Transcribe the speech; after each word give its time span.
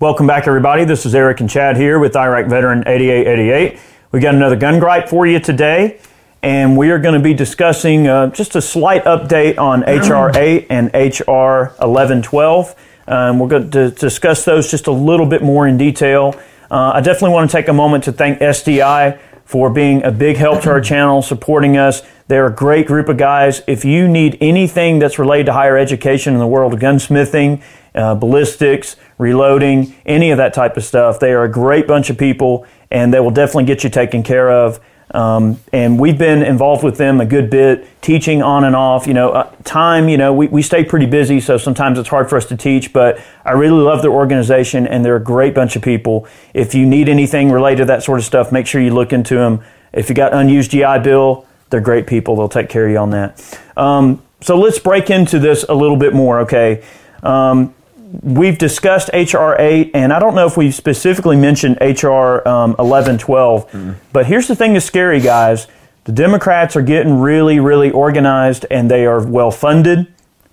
Welcome 0.00 0.26
back, 0.26 0.46
everybody. 0.46 0.84
This 0.84 1.04
is 1.04 1.14
Eric 1.14 1.40
and 1.40 1.50
Chad 1.50 1.76
here 1.76 1.98
with 1.98 2.16
Iraq 2.16 2.46
Veteran 2.46 2.84
8888. 2.86 3.78
We 4.12 4.20
got 4.20 4.34
another 4.34 4.56
gun 4.56 4.80
gripe 4.80 5.10
for 5.10 5.26
you 5.26 5.38
today, 5.38 6.00
and 6.42 6.74
we 6.74 6.90
are 6.90 6.98
going 6.98 7.16
to 7.16 7.20
be 7.22 7.34
discussing 7.34 8.06
uh, 8.06 8.28
just 8.28 8.56
a 8.56 8.62
slight 8.62 9.04
update 9.04 9.58
on 9.58 9.82
HR 9.82 10.34
8 10.34 10.68
and 10.70 10.86
HR 10.94 11.74
1112. 11.76 12.74
Um, 13.08 13.38
we're 13.38 13.48
going 13.48 13.70
to 13.72 13.90
discuss 13.90 14.46
those 14.46 14.70
just 14.70 14.86
a 14.86 14.90
little 14.90 15.26
bit 15.26 15.42
more 15.42 15.68
in 15.68 15.76
detail. 15.76 16.34
Uh, 16.70 16.92
I 16.94 17.02
definitely 17.02 17.34
want 17.34 17.50
to 17.50 17.54
take 17.58 17.68
a 17.68 17.74
moment 17.74 18.04
to 18.04 18.12
thank 18.12 18.38
SDI 18.38 19.20
for 19.44 19.68
being 19.68 20.02
a 20.02 20.10
big 20.10 20.38
help 20.38 20.62
to 20.62 20.70
our 20.70 20.80
channel, 20.80 21.20
supporting 21.20 21.76
us. 21.76 22.02
They're 22.26 22.46
a 22.46 22.54
great 22.54 22.86
group 22.86 23.10
of 23.10 23.18
guys. 23.18 23.60
If 23.66 23.84
you 23.84 24.08
need 24.08 24.38
anything 24.40 24.98
that's 24.98 25.18
related 25.18 25.46
to 25.46 25.52
higher 25.52 25.76
education 25.76 26.32
in 26.32 26.38
the 26.38 26.46
world 26.46 26.72
of 26.72 26.80
gunsmithing, 26.80 27.60
uh, 27.94 28.14
ballistics, 28.14 28.96
reloading, 29.20 29.94
any 30.06 30.30
of 30.30 30.38
that 30.38 30.54
type 30.54 30.76
of 30.76 30.84
stuff, 30.84 31.20
they 31.20 31.32
are 31.32 31.44
a 31.44 31.50
great 31.50 31.86
bunch 31.86 32.10
of 32.10 32.18
people 32.18 32.66
and 32.90 33.12
they 33.12 33.20
will 33.20 33.30
definitely 33.30 33.64
get 33.64 33.84
you 33.84 33.90
taken 33.90 34.22
care 34.22 34.50
of. 34.50 34.80
Um, 35.12 35.58
and 35.72 35.98
we've 35.98 36.16
been 36.16 36.42
involved 36.42 36.84
with 36.84 36.96
them 36.96 37.20
a 37.20 37.26
good 37.26 37.50
bit, 37.50 37.86
teaching 38.00 38.42
on 38.42 38.64
and 38.64 38.76
off. 38.76 39.06
You 39.08 39.14
know, 39.14 39.30
uh, 39.30 39.52
time, 39.64 40.08
you 40.08 40.16
know, 40.16 40.32
we, 40.32 40.46
we 40.46 40.62
stay 40.62 40.84
pretty 40.84 41.06
busy, 41.06 41.40
so 41.40 41.58
sometimes 41.58 41.98
it's 41.98 42.08
hard 42.08 42.30
for 42.30 42.36
us 42.36 42.46
to 42.46 42.56
teach, 42.56 42.92
but 42.92 43.20
I 43.44 43.52
really 43.52 43.82
love 43.82 44.02
their 44.02 44.12
organization, 44.12 44.86
and 44.86 45.04
they're 45.04 45.16
a 45.16 45.22
great 45.22 45.52
bunch 45.52 45.74
of 45.74 45.82
people. 45.82 46.28
If 46.54 46.76
you 46.76 46.86
need 46.86 47.08
anything 47.08 47.50
related 47.50 47.78
to 47.78 47.84
that 47.86 48.04
sort 48.04 48.20
of 48.20 48.24
stuff, 48.24 48.52
make 48.52 48.68
sure 48.68 48.80
you 48.80 48.94
look 48.94 49.12
into 49.12 49.34
them. 49.34 49.64
If 49.92 50.08
you 50.08 50.14
got 50.14 50.32
unused 50.32 50.70
GI 50.70 51.00
Bill, 51.02 51.44
they're 51.70 51.80
great 51.80 52.06
people. 52.06 52.36
They'll 52.36 52.48
take 52.48 52.68
care 52.68 52.86
of 52.86 52.92
you 52.92 52.98
on 52.98 53.10
that. 53.10 53.60
Um, 53.76 54.22
so 54.40 54.58
let's 54.58 54.78
break 54.78 55.10
into 55.10 55.40
this 55.40 55.64
a 55.68 55.74
little 55.74 55.96
bit 55.96 56.14
more, 56.14 56.40
okay? 56.40 56.84
Um, 57.24 57.74
we've 58.22 58.58
discussed 58.58 59.10
HR 59.12 59.54
8, 59.58 59.92
and 59.94 60.12
I 60.12 60.18
don't 60.18 60.34
know 60.34 60.46
if 60.46 60.56
we've 60.56 60.74
specifically 60.74 61.36
mentioned 61.36 61.78
HR 61.80 62.46
um, 62.48 62.74
11, 62.78 63.18
12, 63.18 63.70
mm-hmm. 63.70 63.92
but 64.12 64.26
here's 64.26 64.48
the 64.48 64.56
thing 64.56 64.72
that's 64.72 64.84
scary, 64.84 65.20
guys. 65.20 65.66
The 66.04 66.12
Democrats 66.12 66.76
are 66.76 66.82
getting 66.82 67.20
really, 67.20 67.60
really 67.60 67.90
organized, 67.90 68.66
and 68.70 68.90
they 68.90 69.06
are 69.06 69.24
well 69.24 69.50
funded, 69.50 70.12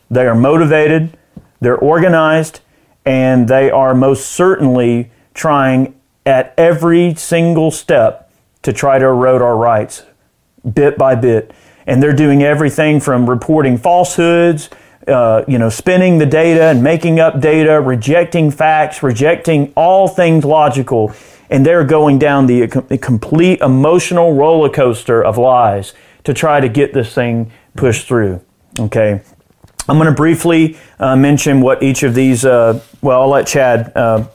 they 0.10 0.28
are 0.28 0.36
motivated, 0.36 1.18
they're 1.60 1.78
organized, 1.78 2.60
and 3.06 3.48
they 3.48 3.72
are 3.72 3.96
most 3.96 4.28
certainly 4.28 5.12
trying 5.34 5.96
at 6.26 6.54
every 6.58 7.16
single 7.16 7.72
step 7.72 8.32
to 8.62 8.74
try 8.74 9.00
to 9.00 9.06
erode 9.06 9.42
our 9.42 9.56
rights 9.56 10.04
bit 10.74 10.98
by 10.98 11.16
bit. 11.16 11.52
And 11.86 12.04
they're 12.04 12.14
doing 12.14 12.44
everything 12.44 13.00
from 13.00 13.30
reporting 13.30 13.78
falsehoods 13.78 14.70
uh, 15.08 15.44
you 15.48 15.58
know, 15.58 15.70
spinning 15.70 16.18
the 16.18 16.26
data 16.26 16.64
and 16.64 16.84
making 16.84 17.20
up 17.20 17.40
data, 17.40 17.80
rejecting 17.80 18.52
facts, 18.52 19.02
rejecting 19.02 19.72
all 19.76 20.08
things 20.08 20.44
logical, 20.44 21.14
and 21.50 21.66
they're 21.66 21.86
going 21.86 22.20
down 22.20 22.48
the, 22.48 22.66
the 22.66 22.98
complete 22.98 23.62
emotional 23.62 24.34
roller 24.34 24.70
coaster 24.70 25.24
of 25.24 25.38
lies 25.38 25.94
to 26.24 26.34
try 26.34 26.60
to 26.60 26.68
get 26.68 26.94
this 26.94 27.14
thing 27.14 27.52
pushed 27.76 28.08
through. 28.08 28.42
Okay. 28.80 29.22
I'm 29.90 29.98
going 29.98 30.10
to 30.10 30.16
briefly 30.16 30.78
uh, 31.00 31.16
mention 31.16 31.62
what 31.62 31.82
each 31.82 32.04
of 32.04 32.14
these, 32.14 32.44
uh, 32.44 32.82
well, 33.02 33.22
I'll 33.22 33.30
let 33.30 33.48
Chad 33.48 33.94
uh, 33.96 34.28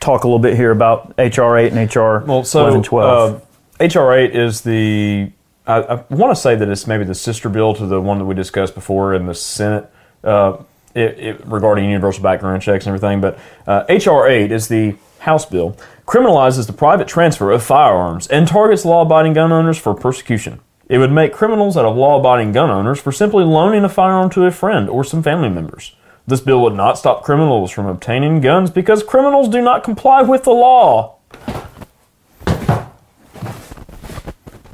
talk 0.00 0.24
a 0.24 0.26
little 0.26 0.38
bit 0.38 0.56
here 0.56 0.70
about 0.70 1.14
HR 1.18 1.56
8 1.56 1.72
and 1.72 1.94
HR 1.94 2.24
well, 2.26 2.44
so, 2.44 2.62
11 2.62 2.82
12. 2.82 3.46
HR 3.80 4.12
8 4.12 4.34
is 4.34 4.62
the 4.62 5.30
I, 5.66 5.80
I 5.80 5.94
want 6.10 6.34
to 6.34 6.40
say 6.40 6.56
that 6.56 6.68
it's 6.68 6.86
maybe 6.86 7.04
the 7.04 7.14
sister 7.14 7.48
bill 7.48 7.74
to 7.74 7.86
the 7.86 8.00
one 8.00 8.18
that 8.18 8.24
we 8.24 8.34
discussed 8.34 8.74
before 8.74 9.14
in 9.14 9.26
the 9.26 9.34
Senate 9.34 9.90
uh, 10.24 10.58
it, 10.94 11.18
it, 11.18 11.46
regarding 11.46 11.84
universal 11.86 12.22
background 12.22 12.62
checks 12.62 12.86
and 12.86 12.94
everything. 12.94 13.20
But 13.20 13.38
uh, 13.66 13.84
H.R. 13.88 14.28
8 14.28 14.50
is 14.52 14.68
the 14.68 14.96
House 15.20 15.46
bill, 15.46 15.76
criminalizes 16.04 16.66
the 16.66 16.72
private 16.72 17.06
transfer 17.06 17.52
of 17.52 17.62
firearms 17.62 18.26
and 18.26 18.48
targets 18.48 18.84
law 18.84 19.02
abiding 19.02 19.34
gun 19.34 19.52
owners 19.52 19.78
for 19.78 19.94
persecution. 19.94 20.60
It 20.88 20.98
would 20.98 21.12
make 21.12 21.32
criminals 21.32 21.76
out 21.76 21.84
of 21.84 21.96
law 21.96 22.18
abiding 22.18 22.50
gun 22.52 22.70
owners 22.70 23.00
for 23.00 23.12
simply 23.12 23.44
loaning 23.44 23.84
a 23.84 23.88
firearm 23.88 24.30
to 24.30 24.44
a 24.46 24.50
friend 24.50 24.90
or 24.90 25.04
some 25.04 25.22
family 25.22 25.48
members. 25.48 25.94
This 26.26 26.40
bill 26.40 26.60
would 26.62 26.74
not 26.74 26.98
stop 26.98 27.22
criminals 27.22 27.70
from 27.70 27.86
obtaining 27.86 28.40
guns 28.40 28.70
because 28.70 29.04
criminals 29.04 29.48
do 29.48 29.62
not 29.62 29.84
comply 29.84 30.22
with 30.22 30.42
the 30.42 30.50
law. 30.50 31.18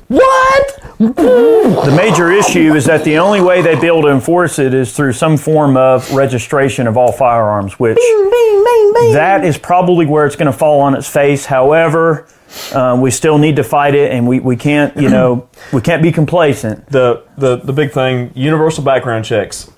What? 0.08 0.87
The 0.98 1.94
major 1.96 2.32
issue 2.32 2.74
is 2.74 2.84
that 2.86 3.04
the 3.04 3.18
only 3.18 3.40
way 3.40 3.62
they'd 3.62 3.80
be 3.80 3.86
able 3.86 4.02
to 4.02 4.08
enforce 4.08 4.58
it 4.58 4.74
is 4.74 4.92
through 4.92 5.12
some 5.12 5.36
form 5.36 5.76
of 5.76 6.10
registration 6.12 6.86
of 6.88 6.96
all 6.96 7.12
firearms, 7.12 7.78
which 7.78 7.96
bing, 7.96 8.30
bing, 8.30 8.92
bing, 8.94 9.12
that 9.12 9.44
is 9.44 9.56
probably 9.56 10.06
where 10.06 10.26
it's 10.26 10.34
going 10.36 10.50
to 10.50 10.56
fall 10.58 10.80
on 10.80 10.96
its 10.96 11.08
face. 11.08 11.46
However, 11.46 12.26
uh, 12.72 12.98
we 13.00 13.10
still 13.12 13.38
need 13.38 13.56
to 13.56 13.64
fight 13.64 13.94
it, 13.94 14.10
and 14.10 14.26
we, 14.26 14.40
we 14.40 14.56
can't, 14.56 14.96
you 14.96 15.08
know, 15.08 15.48
we 15.72 15.80
can't 15.80 16.02
be 16.02 16.10
complacent. 16.10 16.86
The, 16.86 17.24
the 17.36 17.56
the 17.56 17.72
big 17.72 17.92
thing: 17.92 18.32
universal 18.34 18.82
background 18.82 19.24
checks. 19.24 19.70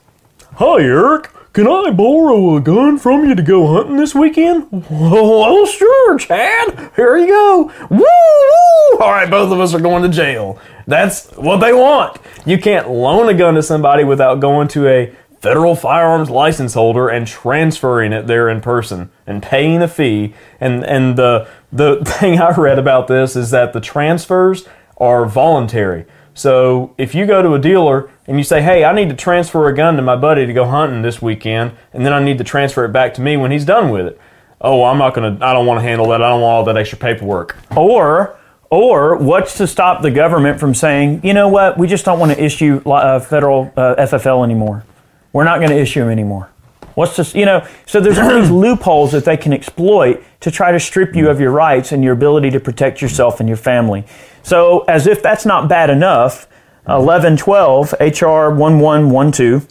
Hi, 0.54 0.80
Eric. 0.80 1.30
Can 1.52 1.66
I 1.66 1.90
borrow 1.90 2.54
a 2.54 2.60
gun 2.60 2.96
from 2.96 3.28
you 3.28 3.34
to 3.34 3.42
go 3.42 3.74
hunting 3.74 3.96
this 3.96 4.14
weekend? 4.14 4.68
Well, 4.88 5.66
sure, 5.66 6.16
Chad. 6.16 6.92
Here 6.94 7.16
you 7.16 7.26
go. 7.26 7.72
Woo, 7.90 7.98
woo. 7.98 8.98
All 9.00 9.10
right, 9.10 9.28
both 9.28 9.50
of 9.50 9.58
us 9.58 9.74
are 9.74 9.80
going 9.80 10.04
to 10.04 10.08
jail. 10.08 10.60
That's 10.86 11.28
what 11.32 11.56
they 11.56 11.72
want. 11.72 12.18
You 12.46 12.56
can't 12.56 12.88
loan 12.88 13.28
a 13.28 13.34
gun 13.34 13.54
to 13.54 13.64
somebody 13.64 14.04
without 14.04 14.38
going 14.38 14.68
to 14.68 14.86
a 14.86 15.12
federal 15.40 15.74
firearms 15.74 16.30
license 16.30 16.74
holder 16.74 17.08
and 17.08 17.26
transferring 17.26 18.12
it 18.12 18.28
there 18.28 18.48
in 18.48 18.60
person 18.60 19.10
and 19.26 19.42
paying 19.42 19.82
a 19.82 19.88
fee. 19.88 20.34
And 20.60 20.84
and 20.84 21.16
the 21.16 21.48
the 21.72 22.04
thing 22.04 22.38
I 22.38 22.54
read 22.54 22.78
about 22.78 23.08
this 23.08 23.34
is 23.34 23.50
that 23.50 23.72
the 23.72 23.80
transfers 23.80 24.68
are 24.98 25.26
voluntary. 25.26 26.06
So 26.34 26.94
if 26.96 27.14
you 27.14 27.26
go 27.26 27.42
to 27.42 27.54
a 27.54 27.58
dealer 27.58 28.10
and 28.26 28.38
you 28.38 28.44
say, 28.44 28.62
"Hey, 28.62 28.84
I 28.84 28.92
need 28.92 29.08
to 29.10 29.16
transfer 29.16 29.68
a 29.68 29.74
gun 29.74 29.96
to 29.96 30.02
my 30.02 30.16
buddy 30.16 30.46
to 30.46 30.52
go 30.52 30.64
hunting 30.64 31.02
this 31.02 31.20
weekend, 31.20 31.72
and 31.92 32.06
then 32.06 32.12
I 32.12 32.22
need 32.22 32.38
to 32.38 32.44
transfer 32.44 32.84
it 32.84 32.92
back 32.92 33.14
to 33.14 33.20
me 33.20 33.36
when 33.36 33.50
he's 33.50 33.64
done 33.64 33.90
with 33.90 34.06
it," 34.06 34.20
oh, 34.60 34.84
I'm 34.84 34.98
not 34.98 35.14
gonna. 35.14 35.36
I 35.40 35.52
don't 35.52 35.66
want 35.66 35.78
to 35.78 35.82
handle 35.82 36.08
that. 36.08 36.22
I 36.22 36.28
don't 36.28 36.40
want 36.40 36.54
all 36.54 36.64
that 36.64 36.76
extra 36.76 36.98
paperwork. 36.98 37.56
Or 37.76 38.36
or 38.70 39.16
what's 39.16 39.56
to 39.56 39.66
stop 39.66 40.00
the 40.00 40.10
government 40.12 40.60
from 40.60 40.74
saying, 40.74 41.20
you 41.24 41.34
know 41.34 41.48
what, 41.48 41.76
we 41.76 41.88
just 41.88 42.04
don't 42.04 42.20
want 42.20 42.32
to 42.32 42.42
issue 42.42 42.80
uh, 42.88 43.18
federal 43.18 43.72
uh, 43.76 43.96
FFL 43.96 44.44
anymore. 44.44 44.84
We're 45.32 45.44
not 45.44 45.58
going 45.58 45.70
to 45.70 45.78
issue 45.78 46.00
them 46.00 46.08
anymore. 46.08 46.48
What's 46.94 47.16
this, 47.16 47.34
you 47.34 47.46
know, 47.46 47.66
so 47.86 48.00
there's 48.00 48.18
all 48.18 48.40
these 48.40 48.50
loopholes 48.64 49.10
that 49.12 49.24
they 49.24 49.36
can 49.36 49.52
exploit 49.52 50.22
to 50.40 50.50
try 50.50 50.70
to 50.70 50.78
strip 50.78 51.16
you 51.16 51.30
of 51.30 51.40
your 51.40 51.50
rights 51.50 51.92
and 51.92 52.02
your 52.04 52.12
ability 52.12 52.50
to 52.50 52.60
protect 52.60 53.02
yourself 53.02 53.40
and 53.40 53.48
your 53.48 53.56
family. 53.56 54.04
So, 54.42 54.80
as 54.88 55.06
if 55.06 55.22
that's 55.22 55.46
not 55.46 55.68
bad 55.68 55.90
enough, 55.90 56.46
1112 56.84 57.92
HR 58.00 58.50
1112 58.52 59.66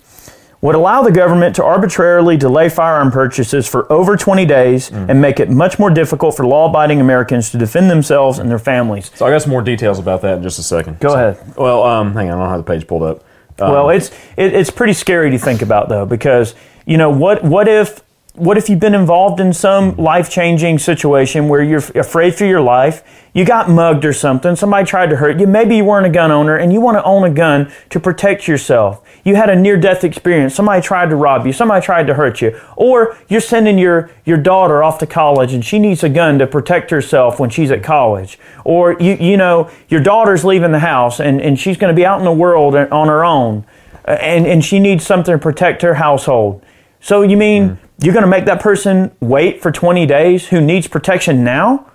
would 0.62 0.76
allow 0.76 1.02
the 1.02 1.12
government 1.12 1.56
to 1.56 1.64
arbitrarily 1.64 2.36
delay 2.36 2.68
firearm 2.68 3.12
purchases 3.12 3.66
for 3.66 3.92
over 3.92 4.18
20 4.18 4.46
days 4.46 4.90
mm. 4.90 5.10
and 5.10 5.22
make 5.22 5.40
it 5.40 5.50
much 5.50 5.80
more 5.80 5.90
difficult 5.90 6.36
for 6.36 6.46
law 6.46 6.70
abiding 6.70 7.00
Americans 7.00 7.50
to 7.50 7.58
defend 7.58 7.90
themselves 7.90 8.40
and 8.40 8.50
their 8.50 8.60
families. 8.60 9.10
So, 9.16 9.26
I 9.26 9.32
got 9.32 9.42
some 9.42 9.52
more 9.52 9.62
details 9.62 10.00
about 10.00 10.22
that 10.22 10.38
in 10.38 10.44
just 10.44 10.60
a 10.60 10.64
second. 10.64 11.00
Go 11.00 11.10
so, 11.10 11.16
ahead. 11.16 11.56
Well, 11.56 11.84
um, 11.84 12.14
hang 12.14 12.30
on, 12.30 12.40
I 12.40 12.44
don't 12.44 12.50
have 12.50 12.66
the 12.66 12.72
page 12.72 12.88
pulled 12.88 13.04
up. 13.04 13.24
Um, 13.62 13.72
well, 13.72 13.90
it's 13.90 14.10
it, 14.38 14.54
it's 14.54 14.70
pretty 14.70 14.94
scary 14.94 15.32
to 15.32 15.38
think 15.38 15.62
about 15.62 15.90
though, 15.90 16.06
because 16.06 16.56
you 16.86 16.98
know 16.98 17.10
what 17.10 17.44
what 17.44 17.68
if 17.68 18.02
what 18.34 18.58
if 18.58 18.70
you've 18.70 18.80
been 18.80 18.96
involved 18.96 19.40
in 19.40 19.52
some 19.54 19.96
life 19.98 20.30
changing 20.30 20.80
situation 20.80 21.50
where 21.50 21.64
you're 21.64 21.84
afraid 21.96 22.36
for 22.36 22.46
your 22.46 22.62
life? 22.62 23.04
You 23.34 23.44
got 23.44 23.70
mugged 23.70 24.06
or 24.06 24.14
something. 24.14 24.56
Somebody 24.56 24.86
tried 24.86 25.10
to 25.10 25.16
hurt 25.16 25.40
you. 25.40 25.48
Maybe 25.48 25.76
you 25.76 25.86
weren't 25.86 26.06
a 26.06 26.10
gun 26.10 26.32
owner 26.32 26.56
and 26.56 26.72
you 26.72 26.80
want 26.80 26.96
to 26.96 27.04
own 27.04 27.24
a 27.24 27.30
gun 27.30 27.72
to 27.90 28.00
protect 28.00 28.48
yourself. 28.48 29.06
You 29.24 29.36
had 29.36 29.50
a 29.50 29.56
near 29.56 29.78
death 29.78 30.04
experience. 30.04 30.56
Somebody 30.56 30.82
tried 30.82 31.10
to 31.10 31.16
rob 31.16 31.46
you. 31.46 31.54
Somebody 31.54 31.86
tried 31.86 32.08
to 32.08 32.14
hurt 32.14 32.42
you. 32.42 32.60
Or 32.76 33.18
you're 33.28 33.42
sending 33.42 33.78
your, 33.78 34.10
your 34.26 34.38
daughter 34.38 34.84
off 34.84 35.00
to 35.00 35.08
college 35.08 35.54
and 35.54 35.64
she 35.64 35.78
needs 35.78 36.04
a 36.04 36.10
gun 36.10 36.40
to 36.40 36.48
protect 36.48 36.92
herself 36.92 37.40
when 37.40 37.50
she's 37.50 37.72
at 37.72 37.84
college. 37.84 38.40
Or 38.64 38.96
you, 39.00 39.16
you 39.16 39.38
know, 39.38 39.70
your 39.90 40.02
daughter's 40.02 40.46
leaving 40.46 40.72
the 40.72 40.80
house 40.80 41.20
and, 41.20 41.42
and 41.42 41.60
she's 41.60 41.78
going 41.78 41.94
to 41.94 41.96
be 41.96 42.06
out 42.06 42.20
in 42.20 42.26
the 42.26 42.32
world 42.32 42.76
on 42.76 43.08
her 43.08 43.26
own 43.26 43.66
and, 44.06 44.48
and 44.48 44.64
she 44.64 44.80
needs 44.80 45.06
something 45.06 45.34
to 45.34 45.40
protect 45.40 45.82
her 45.82 45.96
household. 45.96 46.64
So 47.02 47.24
you 47.24 47.36
mean. 47.36 47.70
Mm 47.72 47.80
you're 48.02 48.14
going 48.14 48.24
to 48.24 48.30
make 48.30 48.46
that 48.46 48.62
person 48.62 49.12
wait 49.20 49.62
for 49.62 49.72
20 49.72 50.06
days 50.06 50.48
who 50.48 50.62
needs 50.62 50.88
protection 50.88 51.44
now? 51.44 51.92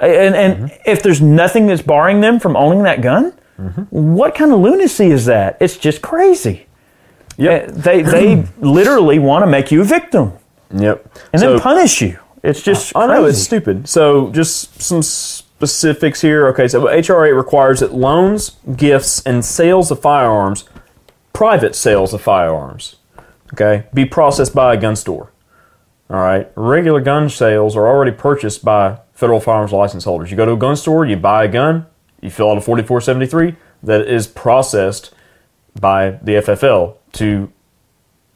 And, 0.00 0.34
and 0.34 0.56
mm-hmm. 0.56 0.76
if 0.84 1.02
there's 1.02 1.22
nothing 1.22 1.66
that's 1.66 1.82
barring 1.82 2.20
them 2.20 2.38
from 2.38 2.56
owning 2.56 2.82
that 2.82 3.00
gun, 3.00 3.32
mm-hmm. 3.58 3.82
what 4.14 4.34
kind 4.34 4.52
of 4.52 4.60
lunacy 4.60 5.06
is 5.06 5.24
that? 5.26 5.56
It's 5.60 5.76
just 5.76 6.02
crazy. 6.02 6.66
Yep. 7.38 7.68
Uh, 7.68 7.72
they, 7.72 8.02
they 8.02 8.44
literally 8.58 9.18
want 9.18 9.42
to 9.42 9.46
make 9.46 9.70
you 9.70 9.80
a 9.80 9.84
victim. 9.84 10.32
Yep. 10.74 11.18
And 11.32 11.40
so, 11.40 11.52
then 11.52 11.60
punish 11.60 12.02
you. 12.02 12.18
It's 12.42 12.62
just 12.62 12.94
I 12.94 13.06
know, 13.06 13.24
it's 13.24 13.42
stupid. 13.42 13.88
So 13.88 14.30
just 14.30 14.80
some 14.80 15.02
specifics 15.02 16.20
here. 16.20 16.46
Okay, 16.48 16.68
so 16.68 16.86
HR 16.86 17.24
8 17.24 17.32
requires 17.32 17.80
that 17.80 17.92
loans, 17.92 18.56
gifts, 18.76 19.22
and 19.24 19.44
sales 19.44 19.90
of 19.90 20.00
firearms, 20.00 20.64
private 21.32 21.74
sales 21.74 22.14
of 22.14 22.20
firearms, 22.20 22.96
okay, 23.52 23.86
be 23.92 24.04
processed 24.04 24.54
by 24.54 24.74
a 24.74 24.76
gun 24.76 24.94
store. 24.94 25.32
All 26.08 26.16
right, 26.16 26.50
regular 26.54 27.00
gun 27.00 27.28
sales 27.28 27.76
are 27.76 27.88
already 27.88 28.12
purchased 28.12 28.64
by 28.64 29.00
federal 29.12 29.40
firearms 29.40 29.72
license 29.72 30.04
holders. 30.04 30.30
You 30.30 30.36
go 30.36 30.44
to 30.44 30.52
a 30.52 30.56
gun 30.56 30.76
store, 30.76 31.04
you 31.04 31.16
buy 31.16 31.44
a 31.44 31.48
gun, 31.48 31.86
you 32.20 32.30
fill 32.30 32.50
out 32.50 32.58
a 32.58 32.60
4473 32.60 33.56
that 33.82 34.02
is 34.06 34.26
processed 34.26 35.12
by 35.80 36.10
the 36.22 36.32
FFL 36.32 36.96
to, 37.14 37.52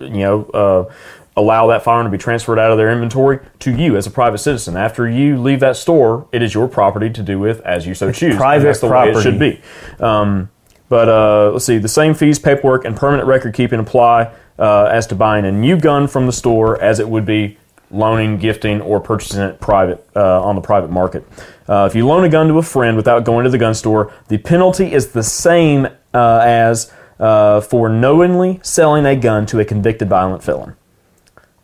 you 0.01 0.09
know, 0.09 0.45
uh, 0.47 0.93
allow 1.37 1.69
that 1.69 1.83
firearm 1.83 2.07
to 2.07 2.11
be 2.11 2.19
transferred 2.19 2.59
out 2.59 2.71
of 2.71 2.77
their 2.77 2.91
inventory 2.91 3.39
to 3.61 3.75
you 3.75 3.97
as 3.97 4.07
a 4.07 4.11
private 4.11 4.39
citizen. 4.39 4.77
After 4.77 5.09
you 5.09 5.41
leave 5.41 5.61
that 5.61 5.77
store, 5.77 6.29
it 6.33 6.43
is 6.43 6.53
your 6.53 6.69
property 6.69 7.09
to 7.11 7.23
do 7.23 7.39
with 7.39 7.61
as 7.61 7.87
you 7.87 7.95
so 7.95 8.11
choose. 8.11 8.37
Private 8.37 8.65
that's 8.65 8.81
the 8.81 8.89
way 8.89 9.09
it 9.09 9.13
property. 9.13 9.23
should 9.23 9.39
be. 9.39 9.61
Um, 10.03 10.51
but 10.89 11.09
uh, 11.09 11.53
let's 11.53 11.65
see, 11.65 11.79
the 11.79 11.89
same 11.89 12.15
fees, 12.15 12.39
paperwork, 12.39 12.85
and 12.85 12.97
permanent 12.97 13.29
record 13.29 13.55
keeping 13.55 13.79
apply 13.79 14.33
uh, 14.61 14.85
as 14.85 15.07
to 15.09 15.15
buying 15.15 15.45
a 15.47 15.51
new 15.51 15.77
gun 15.77 16.07
from 16.07 16.27
the 16.27 16.33
store 16.33 16.81
as 16.81 17.01
it 17.01 17.09
would 17.09 17.25
be 17.25 17.57
loaning, 17.91 18.39
gifting, 18.39 18.81
or 18.81 19.01
purchasing 19.01 19.41
it 19.41 19.61
private 19.61 20.07
uh, 20.15 20.43
on 20.43 20.55
the 20.55 20.61
private 20.61 20.91
market. 20.91 21.27
Uh, 21.69 21.89
if 21.91 21.97
you 21.97 22.07
loan 22.07 22.25
a 22.25 22.29
gun 22.29 22.47
to 22.47 22.59
a 22.59 22.63
friend 22.63 22.97
without 22.97 23.25
going 23.25 23.45
to 23.45 23.51
the 23.51 23.59
gun 23.59 23.75
store, 23.75 24.13
the 24.29 24.39
penalty 24.39 24.93
is 24.93 25.09
the 25.09 25.23
same 25.23 25.87
uh, 26.15 26.41
as 26.45 26.93
uh, 27.19 27.61
for 27.61 27.89
knowingly 27.89 28.61
selling 28.63 29.07
a 29.07 29.17
gun 29.17 29.47
to 29.47 29.59
a 29.59 29.65
convicted 29.65 30.09
violent 30.09 30.43
felon. 30.43 30.77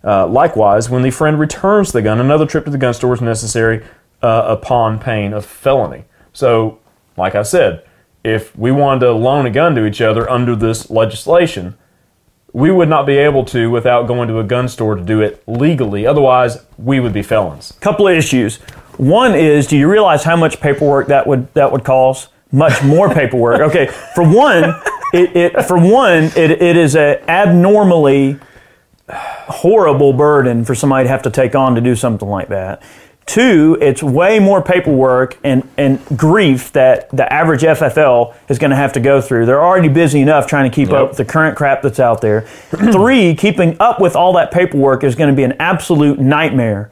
Uh, 0.02 0.26
likewise, 0.26 0.88
when 0.88 1.02
the 1.02 1.10
friend 1.10 1.38
returns 1.38 1.92
the 1.92 2.02
gun, 2.02 2.20
another 2.20 2.46
trip 2.46 2.64
to 2.64 2.70
the 2.70 2.78
gun 2.78 2.94
store 2.94 3.14
is 3.14 3.20
necessary 3.20 3.84
upon 4.22 4.98
pain 4.98 5.32
of 5.32 5.44
felony. 5.44 6.04
So, 6.32 6.80
like 7.16 7.36
I 7.36 7.42
said, 7.42 7.86
if 8.24 8.56
we 8.58 8.72
wanted 8.72 9.00
to 9.00 9.12
loan 9.12 9.46
a 9.46 9.50
gun 9.50 9.76
to 9.76 9.86
each 9.86 10.00
other 10.00 10.28
under 10.28 10.56
this 10.56 10.90
legislation, 10.90 11.76
we 12.56 12.70
would 12.70 12.88
not 12.88 13.04
be 13.04 13.18
able 13.18 13.44
to 13.44 13.70
without 13.70 14.06
going 14.06 14.26
to 14.28 14.38
a 14.38 14.42
gun 14.42 14.66
store 14.66 14.94
to 14.94 15.02
do 15.02 15.20
it 15.20 15.42
legally. 15.46 16.06
Otherwise, 16.06 16.64
we 16.78 17.00
would 17.00 17.12
be 17.12 17.22
felons. 17.22 17.72
couple 17.82 18.08
of 18.08 18.16
issues. 18.16 18.56
One 18.96 19.34
is, 19.34 19.66
do 19.66 19.76
you 19.76 19.90
realize 19.90 20.24
how 20.24 20.36
much 20.36 20.58
paperwork 20.58 21.08
that 21.08 21.26
would 21.26 21.52
that 21.52 21.70
would 21.70 21.84
cause? 21.84 22.28
Much 22.50 22.82
more 22.82 23.12
paperwork. 23.12 23.60
Okay, 23.60 23.88
for 24.14 24.24
one, 24.26 24.74
it, 25.12 25.36
it 25.36 25.66
for 25.66 25.78
one 25.78 26.24
it, 26.34 26.50
it 26.50 26.78
is 26.78 26.96
a 26.96 27.22
abnormally 27.30 28.38
horrible 29.10 30.14
burden 30.14 30.64
for 30.64 30.74
somebody 30.74 31.04
to 31.04 31.08
have 31.10 31.22
to 31.22 31.30
take 31.30 31.54
on 31.54 31.74
to 31.74 31.82
do 31.82 31.94
something 31.94 32.26
like 32.28 32.48
that. 32.48 32.82
Two, 33.26 33.76
it's 33.80 34.04
way 34.04 34.38
more 34.38 34.62
paperwork 34.62 35.36
and, 35.42 35.68
and 35.76 36.00
grief 36.16 36.70
that 36.72 37.10
the 37.10 37.30
average 37.30 37.62
FFL 37.62 38.34
is 38.48 38.58
going 38.60 38.70
to 38.70 38.76
have 38.76 38.92
to 38.92 39.00
go 39.00 39.20
through. 39.20 39.46
They're 39.46 39.62
already 39.64 39.88
busy 39.88 40.20
enough 40.20 40.46
trying 40.46 40.70
to 40.70 40.74
keep 40.74 40.90
Yep. 40.90 40.96
up 40.96 41.08
with 41.08 41.16
the 41.18 41.24
current 41.24 41.56
crap 41.56 41.82
that's 41.82 41.98
out 41.98 42.20
there. 42.20 42.42
Three, 42.92 43.34
keeping 43.34 43.76
up 43.80 44.00
with 44.00 44.14
all 44.14 44.32
that 44.34 44.52
paperwork 44.52 45.02
is 45.02 45.16
going 45.16 45.28
to 45.28 45.36
be 45.36 45.42
an 45.42 45.54
absolute 45.58 46.20
nightmare. 46.20 46.88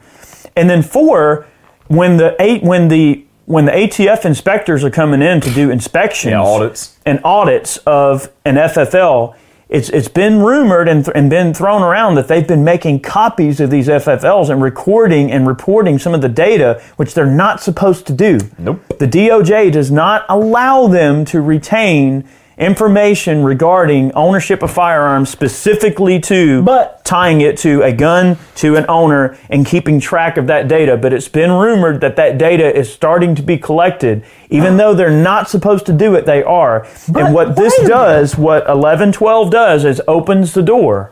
And 0.57 0.69
then 0.69 0.81
four, 0.83 1.47
when 1.87 2.17
the 2.17 2.35
eight 2.41 2.63
when 2.63 2.89
the 2.89 3.25
when 3.45 3.65
the 3.65 3.71
ATF 3.71 4.25
inspectors 4.25 4.83
are 4.83 4.89
coming 4.91 5.21
in 5.21 5.39
to 5.39 5.49
do 5.51 5.69
inspections 5.69 6.31
Yeah, 6.31 6.41
audits. 6.41 6.97
and 7.05 7.21
audits 7.23 7.77
of 7.85 8.29
an 8.43 8.55
FFL, 8.55 9.35
it's 9.75 9.89
it's 9.89 10.07
been 10.07 10.39
rumored 10.39 10.87
and, 10.87 11.05
and 11.13 11.29
been 11.29 11.53
thrown 11.53 11.83
around 11.83 12.15
that 12.15 12.29
they've 12.29 12.47
been 12.47 12.63
making 12.63 13.01
copies 13.01 13.59
of 13.59 13.69
these 13.69 13.89
FFLs 13.89 14.49
and 14.49 14.61
recording 14.61 15.29
and 15.29 15.45
reporting 15.45 15.99
some 15.99 16.13
of 16.13 16.21
the 16.21 16.29
data, 16.29 16.81
which 16.95 17.13
they're 17.13 17.25
not 17.25 17.59
supposed 17.59 18.07
to 18.07 18.13
do. 18.13 18.39
Nope. 18.57 18.81
The 18.99 19.07
DOJ 19.07 19.73
does 19.73 19.91
not 19.91 20.25
allow 20.29 20.87
them 20.87 21.25
to 21.25 21.41
retain 21.41 22.25
information 22.57 23.43
regarding 23.43 24.11
ownership 24.13 24.63
of 24.63 24.71
firearms 24.71 25.29
specifically 25.29 26.19
to 26.21 26.61
But- 26.63 27.03
tying 27.03 27.41
it 27.41 27.57
to 27.57 27.81
a 27.83 27.91
gun 27.91 28.37
to 28.55 28.75
an 28.75 28.85
owner 28.87 29.37
and 29.49 29.65
keeping 29.65 29.99
track 29.99 30.37
of 30.37 30.47
that 30.47 30.67
data. 30.67 30.97
But 30.97 31.13
it's 31.13 31.27
been 31.27 31.51
rumored 31.51 32.01
that 32.01 32.15
that 32.15 32.37
data 32.37 32.75
is 32.75 32.91
starting 32.91 33.35
to 33.35 33.41
be 33.41 33.57
collected. 33.57 34.23
Even 34.49 34.77
though 34.77 34.93
they're 34.93 35.09
not 35.11 35.49
supposed 35.49 35.85
to 35.87 35.93
do 35.93 36.15
it 36.15 36.25
they 36.25 36.43
are. 36.43 36.87
And 37.15 37.33
what 37.33 37.55
this 37.55 37.75
does 37.87 38.37
what 38.37 38.63
1112 38.67 39.51
does 39.51 39.85
is 39.85 40.01
opens 40.07 40.53
the 40.53 40.63
door 40.63 41.11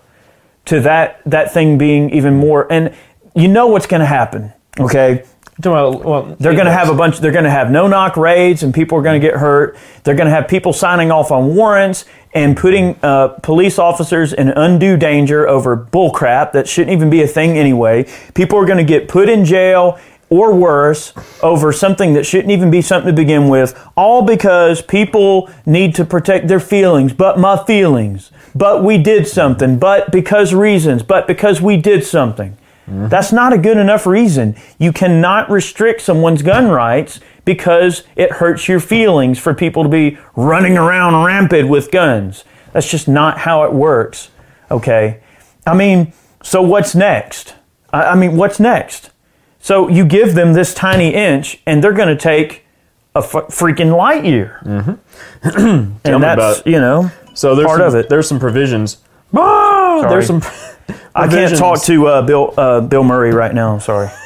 to 0.66 0.80
that 0.80 1.20
that 1.26 1.54
thing 1.54 1.78
being 1.78 2.10
even 2.12 2.36
more. 2.36 2.68
And 2.72 2.94
you 3.36 3.48
know 3.48 3.68
what's 3.68 3.88
going 3.88 4.00
to 4.00 4.06
happen 4.06 4.54
okay 4.80 5.24
well, 5.62 6.36
they're 6.40 6.54
going 6.54 6.66
to 6.66 6.72
have 6.72 6.90
a 6.90 6.96
bunch. 6.96 7.20
They're 7.20 7.32
going 7.32 7.44
to 7.44 7.52
have 7.52 7.70
no 7.70 7.88
knock 7.88 8.18
raids, 8.18 8.64
and 8.64 8.74
people 8.74 8.98
are 8.98 9.02
going 9.02 9.22
to 9.22 9.26
get 9.26 9.38
hurt. 9.38 9.78
They're 10.04 10.16
going 10.16 10.28
to 10.28 10.34
have 10.34 10.48
people 10.48 10.74
signing 10.74 11.12
off 11.12 11.32
on 11.32 11.56
warrants 11.56 12.06
and 12.34 12.58
putting 12.58 12.98
uh, 13.04 13.28
police 13.44 13.78
officers 13.78 14.34
in 14.34 14.50
undue 14.50 14.98
danger 14.98 15.48
over 15.48 15.78
bullcrap 15.78 16.52
that 16.54 16.68
shouldn't 16.68 16.92
even 16.92 17.10
be 17.10 17.22
a 17.22 17.28
thing 17.28 17.58
anyway. 17.58 18.06
People 18.34 18.58
are 18.58 18.66
going 18.66 18.80
to 18.80 18.84
get 18.84 19.08
put 19.08 19.30
in 19.30 19.46
jail 19.46 20.00
or 20.30 20.56
worse 20.56 21.14
over 21.44 21.72
something 21.72 22.14
that 22.14 22.26
shouldn't 22.26 22.50
even 22.50 22.72
be 22.72 22.82
something 22.82 23.16
to 23.16 23.22
begin 23.22 23.50
with, 23.50 23.80
all 23.96 24.24
because 24.24 24.82
people 24.82 25.48
need 25.68 25.94
to 25.94 26.04
protect 26.04 26.48
their 26.48 26.60
feelings. 26.60 27.14
But 27.14 27.38
my 27.38 27.64
feelings. 27.66 28.32
But 28.56 28.84
we 28.84 28.98
did 28.98 29.28
something. 29.28 29.78
But 29.78 30.12
because 30.12 30.52
reasons. 30.54 31.04
But 31.04 31.28
because 31.28 31.62
we 31.62 31.78
did 31.78 32.04
something. 32.04 32.58
That's 32.88 33.32
not 33.32 33.54
a 33.54 33.58
good 33.58 33.78
enough 33.78 34.06
reason. 34.06 34.56
You 34.78 34.92
cannot 34.92 35.50
restrict 35.50 36.02
someone's 36.02 36.42
gun 36.42 36.68
rights 36.70 37.20
because 37.46 38.04
it 38.16 38.32
hurts 38.34 38.68
your 38.68 38.80
feelings 38.80 39.40
for 39.40 39.54
people 39.54 39.84
to 39.84 39.90
be 39.90 40.18
running 40.36 40.78
around 40.78 41.24
rampant 41.26 41.70
with 41.70 41.92
guns. 41.92 42.44
That's 42.74 42.90
just 42.90 43.08
not 43.08 43.40
how 43.40 43.64
it 43.64 43.74
works. 43.74 44.32
Okay? 44.70 45.22
I 45.66 45.74
mean, 45.76 46.14
so 46.42 46.62
what's 46.62 46.94
next? 46.94 47.56
I, 47.92 48.04
I 48.04 48.16
mean, 48.16 48.36
what's 48.36 48.60
next? 48.60 49.12
So 49.60 49.88
you 49.88 50.04
give 50.06 50.36
them 50.36 50.54
this 50.54 50.74
tiny 50.74 51.14
inch 51.14 51.62
and 51.66 51.82
they're 51.84 51.94
going 51.94 52.10
to 52.10 52.22
take 52.22 52.66
a 53.16 53.20
f- 53.20 53.32
freaking 53.50 53.96
light 53.96 54.26
year. 54.26 54.60
Mm-hmm. 54.66 55.58
and 56.04 56.24
that's, 56.24 56.60
about 56.60 56.68
you 56.68 56.80
know, 56.80 57.12
So 57.34 57.56
there's 57.56 57.68
part 57.68 57.80
some, 57.80 57.88
of 57.88 57.96
it. 57.96 58.10
There's 58.10 58.28
some 58.28 58.40
provisions. 58.40 58.98
Ah, 59.34 60.08
there's 60.10 60.28
some. 60.28 60.42
I 61.16 61.28
can't 61.28 61.56
talk 61.58 61.84
to 61.84 62.08
uh, 62.08 62.22
Bill 62.22 62.54
uh, 62.58 62.82
Bill 62.82 63.04
Murray 63.04 63.32
right 63.32 63.54
now. 63.54 63.74
I'm 63.74 63.80
sorry. 63.80 64.10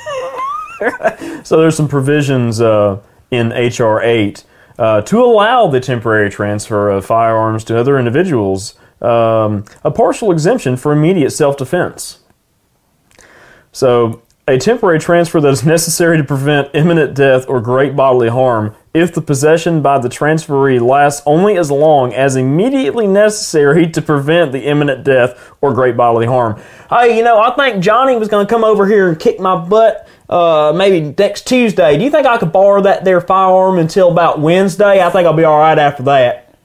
So 1.44 1.57
there's 1.57 1.75
some 1.75 1.88
provisions 1.88 2.62
uh, 2.62 3.00
in 3.31 3.50
HR 3.50 4.01
8 4.01 4.44
uh, 4.77 5.01
to 5.01 5.24
allow 5.24 5.68
the 5.68 5.80
temporary 5.80 6.30
transfer 6.30 6.89
of 6.89 7.06
firearms 7.06 7.63
to 7.63 7.80
other 7.80 7.98
individuals, 7.98 8.75
um, 9.01 9.63
a 9.83 9.89
partial 9.89 10.31
exemption 10.31 10.75
for 10.77 10.92
immediate 10.92 11.31
self-defense. 11.31 12.19
So 13.71 14.21
a 14.49 14.57
temporary 14.57 14.97
transfer 14.97 15.41
that 15.41 15.49
is 15.49 15.65
necessary 15.65 16.15
to 16.15 16.23
prevent 16.23 16.69
imminent 16.73 17.13
death 17.13 17.45
or 17.50 17.60
great 17.60 17.98
bodily 17.98 18.29
harm 18.29 18.74
if 18.93 19.13
the 19.13 19.22
possession 19.22 19.81
by 19.81 20.00
the 20.00 20.07
transferee 20.07 20.79
lasts 20.79 21.22
only 21.25 21.57
as 21.57 21.69
long 21.69 22.13
as 22.13 22.38
immediately 22.38 23.05
necessary 23.05 23.89
to 23.89 24.01
prevent 24.01 24.53
the 24.53 24.62
imminent 24.62 25.03
death 25.03 25.51
or 25.60 25.74
great 25.74 25.98
bodily 25.98 26.25
harm. 26.25 26.60
Hey, 26.89 27.17
you 27.17 27.24
know, 27.25 27.39
I 27.39 27.53
think 27.55 27.83
Johnny 27.83 28.15
was 28.15 28.29
going 28.29 28.48
to 28.48 28.50
come 28.50 28.63
over 28.63 28.88
here 28.88 29.10
and 29.10 29.19
kick 29.19 29.38
my 29.38 29.55
butt 29.57 30.07
uh, 30.29 30.74
maybe 30.74 31.13
next 31.17 31.45
Tuesday. 31.45 31.98
Do 31.98 32.03
you 32.05 32.10
think 32.10 32.25
I 32.25 32.38
could 32.38 32.53
borrow 32.53 32.81
that 32.83 33.03
there 33.03 33.19
firearm 33.19 33.77
until 33.77 34.10
about 34.10 34.39
Wednesday? 34.39 35.03
I 35.03 35.10
think 35.10 35.27
I'll 35.27 35.33
be 35.33 35.43
all 35.43 35.60
right 35.60 35.77
after 35.77 36.03
that. 36.03 36.55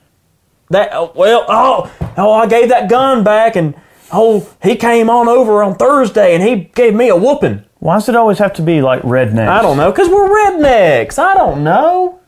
That 0.70 0.90
oh, 0.92 1.12
well, 1.16 1.44
oh, 1.48 1.92
oh, 2.16 2.32
I 2.32 2.46
gave 2.46 2.70
that 2.70 2.88
gun 2.88 3.24
back, 3.24 3.56
and 3.56 3.74
oh, 4.10 4.48
he 4.62 4.76
came 4.76 5.10
on 5.10 5.28
over 5.28 5.62
on 5.62 5.74
Thursday, 5.74 6.34
and 6.34 6.42
he 6.42 6.70
gave 6.74 6.94
me 6.94 7.08
a 7.08 7.16
whooping. 7.16 7.66
Why 7.82 7.96
does 7.96 8.08
it 8.08 8.14
always 8.14 8.38
have 8.38 8.52
to 8.54 8.62
be 8.62 8.80
like 8.80 9.02
redneck? 9.02 9.48
I 9.48 9.60
don't 9.60 9.76
know, 9.76 9.92
cause 9.92 10.08
we're 10.08 10.28
rednecks. 10.28 11.18
I 11.18 11.34
don't 11.34 11.64
know, 11.64 12.20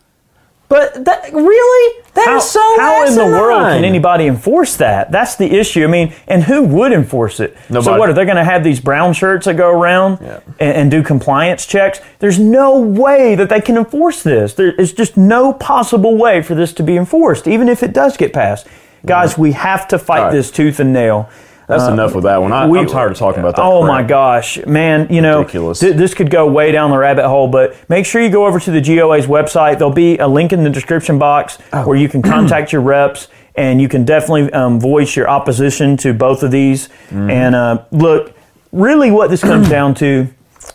but 0.69 1.05
that 1.05 1.33
really 1.33 2.03
that 2.15 2.27
How, 2.27 2.37
is 2.39 2.51
so. 2.51 2.61
how 2.81 3.07
in 3.07 3.15
the 3.15 3.25
world 3.25 3.63
can 3.63 3.85
anybody 3.85 4.27
enforce 4.27 4.77
that? 4.79 5.13
That's 5.13 5.37
the 5.37 5.47
issue. 5.47 5.85
I 5.85 5.87
mean, 5.87 6.13
and 6.27 6.43
who 6.43 6.65
would 6.65 6.91
enforce 6.91 7.39
it? 7.39 7.57
Nobody. 7.71 7.85
So 7.85 7.97
what 7.97 8.11
are 8.11 8.13
they 8.13 8.25
going 8.25 8.37
to 8.37 8.43
have 8.43 8.65
these 8.65 8.81
brown 8.81 9.13
shirts 9.13 9.47
that 9.47 9.57
go 9.57 9.71
around 9.71 10.19
Yeah. 10.21 10.41
and, 10.59 10.77
and 10.77 10.91
do 10.91 11.05
compliance 11.05 11.67
checks? 11.67 12.01
There's 12.19 12.41
no 12.41 12.81
way 12.81 13.37
that 13.37 13.49
they 13.49 13.61
can 13.61 13.77
enforce 13.77 14.25
this. 14.25 14.55
There 14.55 14.73
is 14.73 14.93
just 14.93 15.17
no 15.17 15.53
possible 15.53 16.17
way 16.17 16.43
for 16.43 16.57
this 16.57 16.73
to 16.73 16.83
be 16.83 16.97
enforced, 16.97 17.47
even 17.47 17.69
if 17.69 17.85
it 17.85 17.93
does 17.93 18.17
get 18.17 18.33
passed. 18.33 18.67
Guys, 19.07 19.39
we 19.39 19.53
have 19.53 19.87
to 19.87 20.01
fight 20.01 20.23
right. 20.23 20.33
this 20.33 20.51
tooth 20.51 20.81
and 20.81 20.93
nail. 20.93 21.31
That's 21.67 21.85
enough 21.85 22.15
with 22.15 22.25
that 22.25 22.43
one. 22.43 22.53
I, 22.53 22.65
I'm 22.65 22.87
tired 22.87 23.13
of 23.13 23.19
talking 23.19 23.41
about 23.41 23.57
that. 23.57 23.63
Oh 23.63 23.83
crap. 23.83 23.89
my 23.89 24.03
gosh, 24.03 24.59
man! 24.67 25.07
You 25.11 25.23
know, 25.23 25.45
th- 25.45 25.97
this 25.97 26.13
could 26.15 26.31
go 26.31 26.47
way 26.51 26.73
down 26.73 26.91
the 26.91 26.99
rabbit 26.99 27.27
hole. 27.29 27.49
But 27.49 27.77
make 27.89 28.05
sure 28.07 28.21
you 28.23 28.31
go 28.31 28.47
over 28.47 28.61
to 28.61 28.71
the 28.71 28.81
GOA's 28.81 29.27
website. 29.27 29.79
There'll 29.79 29.93
be 29.93 30.19
a 30.19 30.29
link 30.29 30.53
in 30.53 30.63
the 30.65 30.71
description 30.71 31.19
box 31.19 31.59
Oh. 31.73 31.87
where 31.89 31.97
you 31.97 32.09
can 32.09 32.23
contact 32.35 32.73
your 32.73 32.83
reps, 32.83 33.29
and 33.55 33.81
you 33.81 33.89
can 33.89 34.05
definitely 34.05 34.53
um, 34.53 34.79
voice 34.79 35.17
your 35.17 35.29
opposition 35.29 35.97
to 35.99 36.13
both 36.13 36.43
of 36.43 36.51
these. 36.51 36.89
Mm-hmm. 37.09 37.31
And 37.31 37.55
uh, 37.55 37.85
look, 37.91 38.35
really, 38.73 39.11
what 39.11 39.31
this 39.31 39.41
comes 39.41 39.69
down 39.69 39.95
to, 39.97 40.29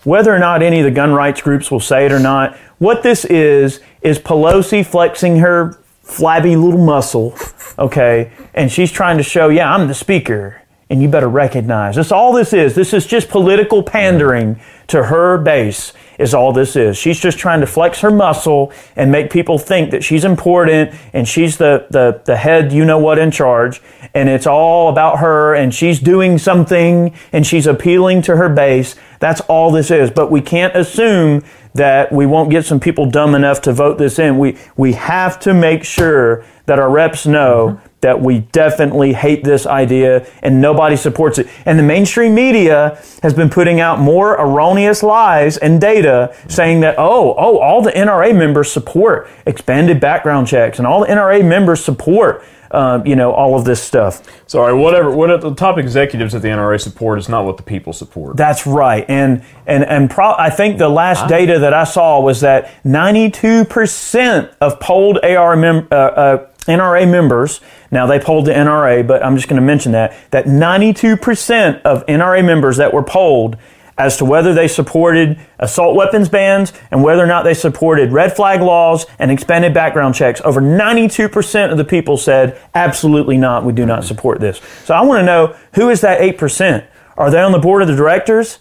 whether 0.04 0.34
or 0.34 0.40
not 0.40 0.62
any 0.64 0.80
of 0.80 0.86
the 0.86 0.92
gun 0.92 1.12
rights 1.14 1.42
groups 1.42 1.70
will 1.70 1.80
say 1.80 2.06
it 2.06 2.12
or 2.12 2.20
not, 2.20 2.56
what 2.80 3.04
this 3.04 3.26
is 3.26 3.82
is 4.02 4.18
Pelosi 4.18 4.86
flexing 4.86 5.38
her 5.40 5.74
flabby 6.02 6.56
little 6.56 6.84
muscle, 6.84 7.36
okay, 7.78 8.32
and 8.56 8.72
she's 8.72 8.92
trying 8.92 9.18
to 9.18 9.24
show, 9.24 9.50
yeah, 9.50 9.72
I'm 9.72 9.88
the 9.88 9.94
speaker. 9.94 10.59
And 10.90 11.02
you 11.02 11.08
better 11.08 11.30
recognize 11.30 11.96
that's 11.96 12.12
all 12.12 12.34
this 12.34 12.52
is. 12.52 12.74
This 12.74 12.94
is 12.94 13.06
just 13.06 13.30
political 13.30 13.84
pandering 13.84 14.60
to 14.88 15.04
her 15.04 15.38
base, 15.38 15.94
is 16.18 16.34
all 16.34 16.52
this 16.52 16.76
is. 16.76 16.98
She's 16.98 17.20
just 17.20 17.38
trying 17.38 17.62
to 17.62 17.68
flex 17.68 18.02
her 18.02 18.10
muscle 18.10 18.74
and 18.96 19.12
make 19.12 19.30
people 19.30 19.60
think 19.60 19.92
that 19.92 20.04
she's 20.04 20.26
important 20.26 20.94
and 21.14 21.28
she's 21.28 21.58
the, 21.58 21.86
the, 21.92 22.22
the 22.26 22.36
head, 22.36 22.74
you 22.74 22.86
know 22.86 22.98
what, 22.98 23.20
in 23.20 23.30
charge. 23.30 23.82
And 24.16 24.28
it's 24.28 24.48
all 24.48 24.90
about 24.90 25.20
her 25.20 25.54
and 25.54 25.74
she's 25.74 26.00
doing 26.00 26.40
something 26.40 27.14
and 27.32 27.46
she's 27.46 27.68
appealing 27.68 28.24
to 28.24 28.36
her 28.36 28.50
base. 28.50 28.96
That's 29.20 29.42
all 29.42 29.72
this 29.72 29.92
is. 29.92 30.10
But 30.10 30.32
we 30.32 30.42
can't 30.42 30.76
assume 30.76 31.44
that 31.76 32.12
we 32.12 32.26
won't 32.26 32.50
get 32.50 32.66
some 32.66 32.80
people 32.80 33.06
dumb 33.06 33.36
enough 33.36 33.62
to 33.62 33.74
vote 33.74 34.00
this 34.00 34.18
in. 34.18 34.40
We, 34.40 34.58
we 34.76 34.94
have 34.94 35.40
to 35.42 35.54
make 35.54 35.84
sure 35.84 36.44
that 36.66 36.80
our 36.80 36.90
reps 36.90 37.28
know 37.28 37.80
that 38.02 38.22
we 38.22 38.40
definitely 38.40 39.14
hate 39.14 39.44
this 39.44 39.66
idea 39.66 40.26
and 40.42 40.62
nobody 40.62 40.96
supports 40.96 41.38
it. 41.38 41.48
And 41.66 41.78
the 41.78 41.84
mainstream 41.84 42.34
media 42.34 43.02
has 43.22 43.34
been 43.34 43.50
putting 43.50 43.80
out 43.80 44.00
more 44.00 44.36
erroneous 44.36 45.04
lies 45.04 45.58
and 45.58 45.82
data 45.82 46.36
saying 46.48 46.82
that, 46.82 46.96
oh, 46.98 47.36
oh, 47.38 47.60
all 47.60 47.82
the 47.82 47.92
NRA 47.92 48.36
members 48.36 48.72
support 48.72 49.30
expanded 49.46 50.00
background 50.00 50.48
checks 50.48 50.78
and 50.78 50.88
all 50.88 51.02
the 51.02 51.08
NRA 51.08 51.46
members 51.46 51.84
support 51.84 52.44
uh, 52.72 53.02
you 53.06 53.16
know, 53.16 53.32
all 53.32 53.58
of 53.58 53.66
this 53.66 53.82
stuff. 53.82 54.22
Sorry, 54.48 54.74
whatever. 54.74 55.12
What 55.12 55.42
the 55.42 55.56
top 55.56 55.78
executives 55.78 56.36
at 56.36 56.42
the 56.42 56.50
NRA 56.50 56.80
support 56.80 57.20
is 57.20 57.28
not 57.28 57.46
what 57.46 57.58
the 57.58 57.64
people 57.64 57.94
support. 57.94 58.38
That's 58.38 58.68
right, 58.68 59.06
and 59.10 59.44
and 59.66 59.84
and 59.84 60.10
pro- 60.10 60.36
I 60.38 60.50
think 60.50 60.78
the 60.78 60.90
last 60.90 61.28
data 61.28 61.60
that 61.60 61.74
I 61.74 61.84
saw 61.84 62.20
was 62.22 62.42
that 62.42 62.72
92 62.86 63.66
percent 63.66 64.52
of 64.62 64.80
polled 64.80 65.18
AR 65.24 65.56
mem- 65.56 65.88
uh, 65.92 65.96
uh, 65.96 66.48
NRA 66.70 67.10
members. 67.10 67.60
Now 67.92 68.08
they 68.08 68.20
polled 68.20 68.46
the 68.46 68.52
NRA, 68.52 69.06
but 69.06 69.26
I'm 69.26 69.36
just 69.36 69.48
going 69.48 69.62
to 69.62 69.66
mention 69.66 69.92
that 69.94 70.16
that 70.32 70.48
92 70.48 71.18
percent 71.18 71.86
of 71.86 72.06
NRA 72.06 72.46
members 72.46 72.78
that 72.78 72.94
were 72.94 73.04
polled 73.04 73.58
as 74.00 74.16
to 74.16 74.26
whether 74.26 74.54
they 74.54 74.68
supported 74.68 75.38
assault 75.60 75.94
weapons 75.94 76.30
bans 76.30 76.72
and 76.90 77.04
whether 77.04 77.22
or 77.22 77.28
not 77.28 77.44
they 77.44 77.54
supported 77.54 78.14
red 78.14 78.34
flag 78.34 78.62
laws 78.62 79.06
and 79.20 79.30
expanded 79.30 79.74
background 79.74 80.16
checks. 80.16 80.42
Over 80.46 80.62
92% 80.62 81.70
of 81.70 81.78
the 81.78 81.84
people 81.84 82.16
said, 82.16 82.60
absolutely 82.74 83.38
not, 83.38 83.66
we 83.66 83.74
do 83.74 83.86
not 83.86 84.06
support 84.06 84.40
this. 84.40 84.62
So 84.86 84.94
I 84.94 85.02
want 85.02 85.20
to 85.20 85.26
know 85.26 85.56
who 85.74 85.90
is 85.90 86.00
that 86.02 86.22
8%? 86.22 86.88
Are 87.18 87.30
they 87.30 87.42
on 87.42 87.52
the 87.52 87.60
board 87.60 87.82
of 87.82 87.90
the 87.90 87.96
directors? 87.96 88.60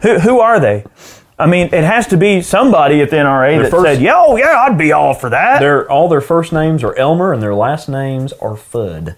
Who, 0.00 0.18
who 0.18 0.40
are 0.40 0.58
they? 0.58 0.84
I 1.42 1.46
mean, 1.46 1.66
it 1.72 1.84
has 1.84 2.06
to 2.08 2.16
be 2.16 2.40
somebody 2.40 3.00
at 3.00 3.10
the 3.10 3.16
NRA 3.16 3.54
Their 3.54 3.62
that 3.64 3.70
first- 3.70 3.84
said, 3.84 4.00
"Yo, 4.00 4.36
yeah, 4.36 4.64
I'd 4.66 4.78
be 4.78 4.92
all 4.92 5.12
for 5.14 5.28
that." 5.30 5.60
Their 5.60 5.90
all 5.90 6.08
their 6.08 6.20
first 6.20 6.52
names 6.52 6.82
are 6.84 6.94
Elmer 6.96 7.32
and 7.32 7.42
their 7.42 7.54
last 7.54 7.88
names 7.88 8.32
are 8.34 8.54
Fudd. 8.54 9.14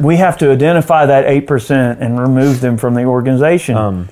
We 0.00 0.16
have 0.16 0.36
to 0.38 0.50
identify 0.50 1.06
that 1.06 1.24
eight 1.26 1.46
percent 1.46 2.00
and 2.00 2.18
remove 2.20 2.60
them 2.60 2.76
from 2.76 2.94
the 2.94 3.04
organization. 3.04 3.76
Um, 3.76 4.08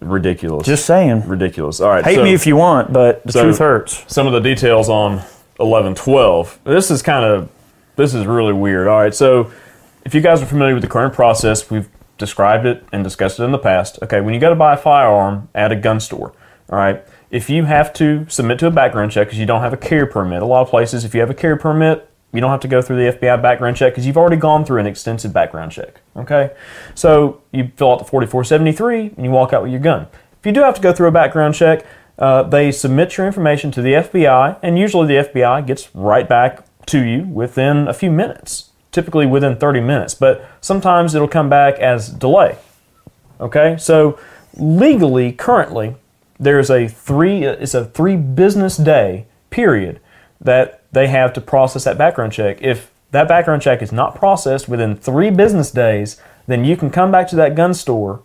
Ridiculous. 0.00 0.66
Just 0.66 0.84
saying. 0.84 1.26
ridiculous. 1.26 1.80
All 1.80 1.88
right. 1.88 2.04
Hate 2.04 2.16
so 2.16 2.24
me 2.24 2.34
if 2.34 2.46
you 2.46 2.56
want, 2.56 2.92
but 2.92 3.24
the 3.24 3.32
so- 3.32 3.42
truth 3.44 3.58
hurts. 3.58 4.04
Some 4.06 4.26
of 4.26 4.32
the 4.34 4.40
details 4.40 4.88
on 4.88 5.22
1112. 5.56 6.58
This 6.64 6.90
is 6.90 7.02
kind 7.02 7.24
of 7.24 7.48
this 7.96 8.12
is 8.12 8.26
really 8.26 8.52
weird. 8.52 8.86
All 8.88 8.98
right. 8.98 9.14
So 9.14 9.50
if 10.04 10.14
you 10.14 10.20
guys 10.20 10.42
are 10.42 10.46
familiar 10.46 10.74
with 10.74 10.82
the 10.82 10.88
current 10.90 11.14
process, 11.14 11.70
we've 11.70 11.88
described 12.18 12.66
it 12.66 12.84
and 12.92 13.02
discussed 13.02 13.40
it 13.40 13.44
in 13.44 13.52
the 13.52 13.58
past. 13.58 13.98
Okay, 14.02 14.20
when 14.20 14.34
you 14.34 14.40
go 14.40 14.48
to 14.50 14.54
buy 14.54 14.74
a 14.74 14.76
firearm 14.76 15.48
at 15.54 15.72
a 15.72 15.76
gun 15.76 16.00
store, 16.00 16.32
all 16.70 16.78
right, 16.78 17.04
if 17.30 17.50
you 17.50 17.64
have 17.64 17.92
to 17.94 18.26
submit 18.28 18.58
to 18.60 18.66
a 18.66 18.70
background 18.70 19.12
check 19.12 19.28
because 19.28 19.38
you 19.38 19.46
don't 19.46 19.60
have 19.60 19.72
a 19.72 19.76
carry 19.76 20.06
permit, 20.06 20.42
a 20.42 20.46
lot 20.46 20.62
of 20.62 20.68
places, 20.68 21.04
if 21.04 21.14
you 21.14 21.20
have 21.20 21.30
a 21.30 21.34
carry 21.34 21.58
permit, 21.58 22.08
you 22.32 22.40
don't 22.40 22.50
have 22.50 22.60
to 22.60 22.68
go 22.68 22.82
through 22.82 22.96
the 22.96 23.16
FBI 23.16 23.40
background 23.40 23.76
check 23.76 23.92
because 23.92 24.06
you've 24.06 24.16
already 24.16 24.36
gone 24.36 24.64
through 24.64 24.80
an 24.80 24.86
extensive 24.86 25.32
background 25.32 25.72
check. 25.72 26.00
Okay, 26.16 26.52
so 26.94 27.42
you 27.52 27.70
fill 27.76 27.92
out 27.92 27.98
the 27.98 28.04
4473 28.04 29.14
and 29.16 29.24
you 29.24 29.30
walk 29.30 29.52
out 29.52 29.62
with 29.62 29.70
your 29.70 29.80
gun. 29.80 30.06
If 30.40 30.46
you 30.46 30.52
do 30.52 30.60
have 30.62 30.74
to 30.74 30.80
go 30.80 30.92
through 30.92 31.08
a 31.08 31.12
background 31.12 31.54
check, 31.54 31.86
uh, 32.18 32.42
they 32.44 32.70
submit 32.70 33.16
your 33.16 33.26
information 33.26 33.70
to 33.72 33.82
the 33.82 33.94
FBI, 33.94 34.58
and 34.62 34.78
usually 34.78 35.06
the 35.06 35.28
FBI 35.28 35.66
gets 35.66 35.94
right 35.94 36.28
back 36.28 36.64
to 36.86 37.02
you 37.02 37.24
within 37.24 37.88
a 37.88 37.94
few 37.94 38.10
minutes, 38.10 38.70
typically 38.92 39.26
within 39.26 39.56
30 39.56 39.80
minutes, 39.80 40.14
but 40.14 40.48
sometimes 40.60 41.14
it'll 41.14 41.28
come 41.28 41.48
back 41.48 41.74
as 41.78 42.08
delay. 42.08 42.56
Okay, 43.40 43.76
so 43.78 44.18
legally, 44.56 45.32
currently, 45.32 45.96
there's 46.38 46.70
a 46.70 46.88
three 46.88 47.44
it's 47.44 47.74
a 47.74 47.84
three 47.84 48.16
business 48.16 48.76
day 48.76 49.26
period 49.50 50.00
that 50.40 50.82
they 50.92 51.06
have 51.08 51.32
to 51.34 51.40
process 51.40 51.84
that 51.84 51.96
background 51.98 52.32
check. 52.32 52.60
If 52.60 52.90
that 53.12 53.28
background 53.28 53.62
check 53.62 53.82
is 53.82 53.92
not 53.92 54.14
processed 54.14 54.68
within 54.68 54.96
three 54.96 55.30
business 55.30 55.70
days, 55.70 56.20
then 56.46 56.64
you 56.64 56.76
can 56.76 56.90
come 56.90 57.10
back 57.12 57.28
to 57.28 57.36
that 57.36 57.54
gun 57.54 57.72
store 57.74 58.22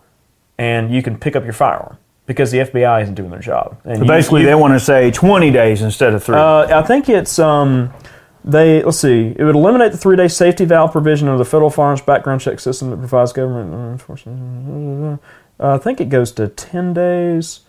and 0.57 0.91
you 0.91 1.01
can 1.03 1.17
pick 1.17 1.35
up 1.35 1.43
your 1.43 1.53
firearm 1.53 1.97
because 2.25 2.51
the 2.51 2.59
FBI 2.59 3.03
isn't 3.03 3.15
doing 3.15 3.29
their 3.29 3.39
job. 3.39 3.77
And 3.85 3.99
you- 4.01 4.05
Basically, 4.07 4.41
you- 4.41 4.47
they 4.47 4.55
want 4.55 4.73
to 4.73 4.79
say 4.79 5.09
20 5.11 5.51
days 5.51 5.81
instead 5.81 6.13
of 6.13 6.23
three. 6.23 6.35
uh, 6.35 6.79
I 6.79 6.81
think 6.83 7.07
it's 7.09 7.39
um, 7.39 7.91
they. 8.43 8.83
Let's 8.83 8.99
see. 8.99 9.33
It 9.37 9.43
would 9.43 9.55
eliminate 9.55 9.91
the 9.91 9.97
three-day 9.97 10.27
safety 10.27 10.65
valve 10.65 10.91
provision 10.91 11.27
of 11.27 11.37
the 11.37 11.45
federal 11.45 11.69
firearms 11.69 12.01
background 12.01 12.41
check 12.41 12.59
system 12.59 12.89
that 12.89 12.97
provides 12.97 13.31
government 13.33 13.73
enforcement. 13.91 15.19
Uh, 15.59 15.75
I 15.75 15.77
think 15.77 16.01
it 16.01 16.09
goes 16.09 16.31
to 16.33 16.47
ten 16.47 16.93
days. 16.93 17.61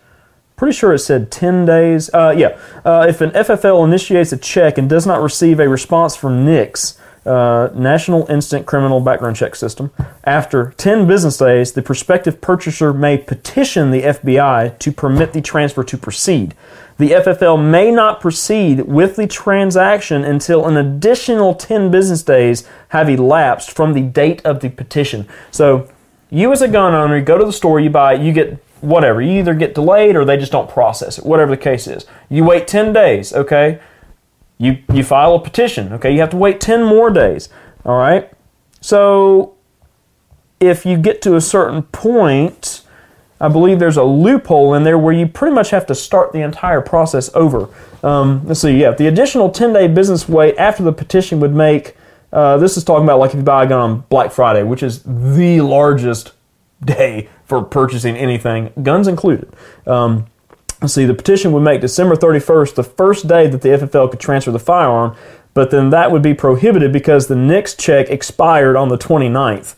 Pretty 0.61 0.77
sure 0.77 0.93
it 0.93 0.99
said 0.99 1.31
ten 1.31 1.65
days. 1.65 2.13
Uh, 2.13 2.35
yeah. 2.37 2.55
Uh, 2.85 3.07
if 3.09 3.19
an 3.19 3.31
FFL 3.31 3.83
initiates 3.83 4.31
a 4.31 4.37
check 4.37 4.77
and 4.77 4.87
does 4.87 5.07
not 5.07 5.19
receive 5.19 5.59
a 5.59 5.67
response 5.67 6.15
from 6.15 6.45
NICS. 6.45 6.99
Uh, 7.25 7.69
National 7.73 8.29
Instant 8.29 8.67
Criminal 8.67 8.99
Background 8.99 9.35
Check 9.35 9.55
System. 9.55 9.89
After 10.23 10.75
10 10.77 11.07
business 11.07 11.39
days, 11.39 11.71
the 11.71 11.81
prospective 11.81 12.41
purchaser 12.41 12.93
may 12.93 13.17
petition 13.17 13.89
the 13.89 14.03
FBI 14.03 14.77
to 14.77 14.91
permit 14.91 15.33
the 15.33 15.41
transfer 15.41 15.83
to 15.83 15.97
proceed. 15.97 16.53
The 16.99 17.09
FFL 17.09 17.67
may 17.67 17.89
not 17.89 18.21
proceed 18.21 18.81
with 18.81 19.15
the 19.15 19.25
transaction 19.25 20.23
until 20.23 20.67
an 20.67 20.77
additional 20.77 21.55
10 21.55 21.89
business 21.89 22.21
days 22.21 22.67
have 22.89 23.09
elapsed 23.09 23.71
from 23.71 23.93
the 23.93 24.01
date 24.01 24.45
of 24.45 24.59
the 24.59 24.69
petition. 24.69 25.27
So, 25.49 25.89
you 26.29 26.51
as 26.51 26.61
a 26.61 26.67
gun 26.67 26.93
owner, 26.93 27.17
you 27.17 27.23
go 27.23 27.39
to 27.39 27.45
the 27.45 27.51
store, 27.51 27.79
you 27.79 27.89
buy 27.89 28.13
you 28.13 28.31
get 28.31 28.63
whatever. 28.81 29.21
You 29.21 29.39
either 29.39 29.53
get 29.53 29.75
delayed 29.75 30.15
or 30.15 30.25
they 30.25 30.37
just 30.37 30.51
don't 30.51 30.69
process 30.69 31.17
it, 31.17 31.25
whatever 31.25 31.51
the 31.51 31.61
case 31.61 31.87
is. 31.87 32.05
You 32.29 32.43
wait 32.43 32.67
10 32.67 32.93
days, 32.93 33.33
okay? 33.33 33.79
You, 34.57 34.77
you 34.93 35.03
file 35.03 35.35
a 35.35 35.39
petition, 35.39 35.93
okay? 35.93 36.11
You 36.13 36.19
have 36.19 36.29
to 36.31 36.37
wait 36.37 36.59
10 36.59 36.83
more 36.83 37.09
days, 37.09 37.49
all 37.85 37.97
right? 37.97 38.31
So, 38.81 39.55
if 40.59 40.85
you 40.85 40.97
get 40.97 41.21
to 41.23 41.35
a 41.35 41.41
certain 41.41 41.83
point, 41.83 42.81
I 43.39 43.47
believe 43.47 43.79
there's 43.79 43.97
a 43.97 44.03
loophole 44.03 44.75
in 44.75 44.83
there 44.83 44.99
where 44.99 45.13
you 45.13 45.27
pretty 45.27 45.55
much 45.55 45.71
have 45.71 45.87
to 45.87 45.95
start 45.95 46.31
the 46.31 46.41
entire 46.41 46.81
process 46.81 47.31
over. 47.33 47.69
Um, 48.03 48.45
let's 48.45 48.61
see, 48.61 48.79
yeah, 48.79 48.91
the 48.91 49.07
additional 49.07 49.49
10 49.49 49.73
day 49.73 49.87
business 49.87 50.29
wait 50.29 50.55
after 50.57 50.83
the 50.83 50.93
petition 50.93 51.39
would 51.39 51.53
make, 51.53 51.97
uh, 52.31 52.57
this 52.57 52.77
is 52.77 52.83
talking 52.83 53.03
about 53.03 53.19
like 53.19 53.31
if 53.31 53.37
you 53.37 53.41
buy 53.41 53.63
a 53.63 53.67
gun 53.67 53.79
on 53.79 53.99
Black 54.09 54.31
Friday, 54.31 54.61
which 54.61 54.83
is 54.83 55.01
the 55.03 55.61
largest 55.61 56.33
day 56.83 57.29
for 57.45 57.61
purchasing 57.63 58.15
anything, 58.15 58.71
guns 58.81 59.07
included. 59.07 59.53
Um, 59.85 60.25
see, 60.85 61.05
the 61.05 61.13
petition 61.13 61.51
would 61.51 61.61
make 61.61 61.81
December 61.81 62.15
31st 62.15 62.75
the 62.75 62.83
first 62.83 63.27
day 63.27 63.47
that 63.47 63.61
the 63.61 63.69
FFL 63.69 64.09
could 64.11 64.19
transfer 64.19 64.51
the 64.51 64.59
firearm, 64.59 65.15
but 65.53 65.69
then 65.71 65.89
that 65.91 66.11
would 66.11 66.21
be 66.21 66.33
prohibited 66.33 66.91
because 66.91 67.27
the 67.27 67.35
next 67.35 67.79
check 67.79 68.09
expired 68.09 68.75
on 68.75 68.89
the 68.89 68.97
29th 68.97 69.75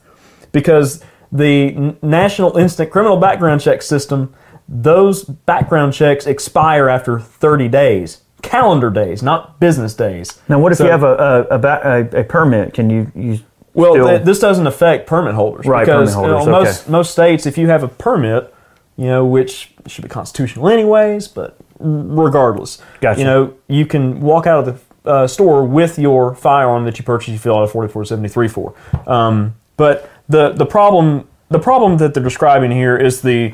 because 0.51 1.03
the 1.31 1.95
National 2.01 2.57
Instant 2.57 2.91
Criminal 2.91 3.17
Background 3.17 3.59
Check 3.59 3.81
System, 3.81 4.33
those 4.69 5.23
background 5.23 5.93
checks 5.93 6.27
expire 6.27 6.87
after 6.89 7.19
30 7.19 7.67
days, 7.69 8.21
calendar 8.43 8.91
days, 8.91 9.23
not 9.23 9.59
business 9.59 9.95
days. 9.95 10.39
now, 10.47 10.59
what 10.59 10.71
if 10.71 10.77
So- 10.77 10.85
you 10.85 10.91
have 10.91 11.03
a, 11.03 11.47
a, 11.49 11.59
a, 11.59 12.19
a, 12.21 12.23
permit? 12.23 12.73
Can 12.73 12.89
you, 12.89 13.11
you 13.15 13.39
Well, 13.73 13.93
still- 13.93 14.07
th- 14.07 14.23
this 14.23 14.39
doesn't 14.39 14.67
affect 14.67 15.07
permit 15.07 15.33
holders 15.35 15.65
Right, 15.65 15.85
because 15.85 16.13
permit 16.15 16.27
you 16.27 16.31
know, 16.31 16.37
holders, 16.39 16.51
most 16.51 16.81
okay. 16.83 16.91
most 16.91 17.11
states, 17.11 17.45
if 17.45 17.57
you 17.57 17.67
have 17.69 17.83
a 17.83 17.87
permit, 17.87 18.53
you 18.97 19.07
know, 19.07 19.25
which 19.25 19.73
should 19.87 20.03
be 20.03 20.09
constitutional 20.09 20.69
anyways, 20.69 21.27
but 21.27 21.57
regardless, 21.79 22.81
Gotcha. 23.01 23.19
you 23.19 23.25
know, 23.25 23.53
you 23.67 23.85
can 23.85 24.21
walk 24.21 24.45
out 24.47 24.67
of 24.67 24.79
the 25.03 25.09
uh, 25.09 25.27
store 25.27 25.65
with 25.65 25.99
your 25.99 26.33
firearm 26.35 26.85
that 26.85 26.97
you 26.97 27.03
purchased. 27.03 27.29
You 27.29 27.37
fill 27.39 27.57
out 27.57 27.63
a 27.63 27.67
forty-four 27.67 28.05
seventy-three 28.05 28.47
for. 28.47 28.73
Um, 29.07 29.55
but 29.75 30.09
the 30.29 30.51
the 30.51 30.65
problem 30.65 31.27
the 31.49 31.59
problem 31.59 31.97
that 31.97 32.13
they're 32.13 32.23
describing 32.23 32.71
here 32.71 32.95
is 32.95 33.21
the 33.21 33.53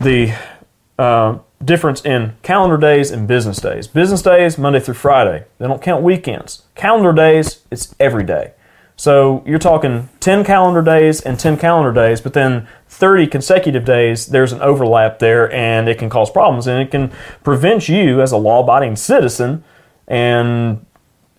the 0.00 0.34
uh, 0.98 1.38
difference 1.62 2.02
in 2.04 2.34
calendar 2.42 2.78
days 2.78 3.10
and 3.10 3.28
business 3.28 3.58
days. 3.58 3.86
Business 3.86 4.22
days, 4.22 4.56
Monday 4.56 4.80
through 4.80 4.94
Friday. 4.94 5.44
They 5.58 5.66
don't 5.66 5.82
count 5.82 6.02
weekends. 6.02 6.62
Calendar 6.74 7.12
days, 7.12 7.60
it's 7.70 7.94
every 8.00 8.24
day. 8.24 8.52
So 9.00 9.42
you're 9.46 9.58
talking 9.58 10.10
10 10.20 10.44
calendar 10.44 10.82
days 10.82 11.22
and 11.22 11.40
10 11.40 11.56
calendar 11.56 11.90
days, 11.90 12.20
but 12.20 12.34
then 12.34 12.68
30 12.90 13.28
consecutive 13.28 13.86
days, 13.86 14.26
there's 14.26 14.52
an 14.52 14.60
overlap 14.60 15.20
there 15.20 15.50
and 15.54 15.88
it 15.88 15.96
can 15.96 16.10
cause 16.10 16.30
problems 16.30 16.66
and 16.66 16.82
it 16.82 16.90
can 16.90 17.10
prevent 17.42 17.88
you 17.88 18.20
as 18.20 18.30
a 18.30 18.36
law 18.36 18.62
abiding 18.62 18.96
citizen 18.96 19.64
and 20.06 20.84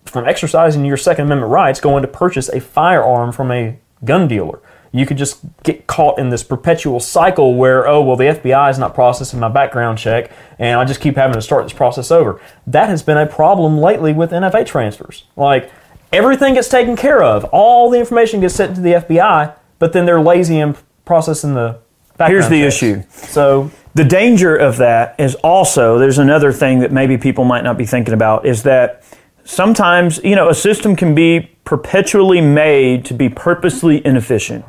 from 0.06 0.26
exercising 0.26 0.84
your 0.84 0.96
Second 0.96 1.26
Amendment 1.26 1.52
rights 1.52 1.78
going 1.78 2.02
to 2.02 2.08
purchase 2.08 2.48
a 2.48 2.58
firearm 2.58 3.30
from 3.30 3.52
a 3.52 3.78
gun 4.04 4.26
dealer. 4.26 4.58
you 4.90 5.06
could 5.06 5.16
just 5.16 5.40
get 5.62 5.86
caught 5.86 6.18
in 6.18 6.30
this 6.30 6.42
perpetual 6.42 6.98
cycle 6.98 7.54
where, 7.54 7.86
oh, 7.86 8.02
well, 8.02 8.16
the 8.16 8.24
FBI 8.24 8.70
is 8.70 8.78
not 8.78 8.92
processing 8.92 9.40
my 9.40 9.48
background 9.48 9.98
check, 9.98 10.30
and 10.58 10.78
I 10.78 10.84
just 10.84 11.00
keep 11.00 11.16
having 11.16 11.34
to 11.34 11.40
start 11.40 11.64
this 11.64 11.72
process 11.72 12.10
over. 12.10 12.40
That 12.66 12.90
has 12.90 13.02
been 13.02 13.16
a 13.16 13.26
problem 13.26 13.78
lately 13.78 14.12
with 14.12 14.32
NFA 14.32 14.66
transfers. 14.66 15.24
Like, 15.34 15.70
everything 16.12 16.54
gets 16.54 16.68
taken 16.68 16.96
care 16.96 17.22
of, 17.22 17.44
all 17.46 17.90
the 17.90 17.98
information 17.98 18.40
gets 18.40 18.54
sent 18.54 18.76
to 18.76 18.80
the 18.80 18.92
FBI, 18.92 19.54
but 19.78 19.92
then 19.92 20.06
they're 20.06 20.20
lazy 20.20 20.58
in 20.58 20.76
processing 21.04 21.54
the 21.54 21.80
Here's 22.26 22.48
the 22.48 22.60
checks. 22.60 22.76
issue. 22.76 23.02
So, 23.10 23.70
The 23.94 24.04
danger 24.04 24.56
of 24.56 24.78
that 24.78 25.16
is 25.18 25.34
also 25.36 25.98
there's 25.98 26.18
another 26.18 26.52
thing 26.52 26.78
that 26.80 26.92
maybe 26.92 27.18
people 27.18 27.44
might 27.44 27.62
not 27.62 27.76
be 27.76 27.84
thinking 27.84 28.14
about 28.14 28.46
is 28.46 28.62
that 28.62 29.04
sometimes, 29.44 30.18
you 30.24 30.34
know, 30.34 30.48
a 30.48 30.54
system 30.54 30.96
can 30.96 31.14
be 31.14 31.50
perpetually 31.64 32.40
made 32.40 33.04
to 33.06 33.14
be 33.14 33.28
purposely 33.28 34.04
inefficient. 34.06 34.64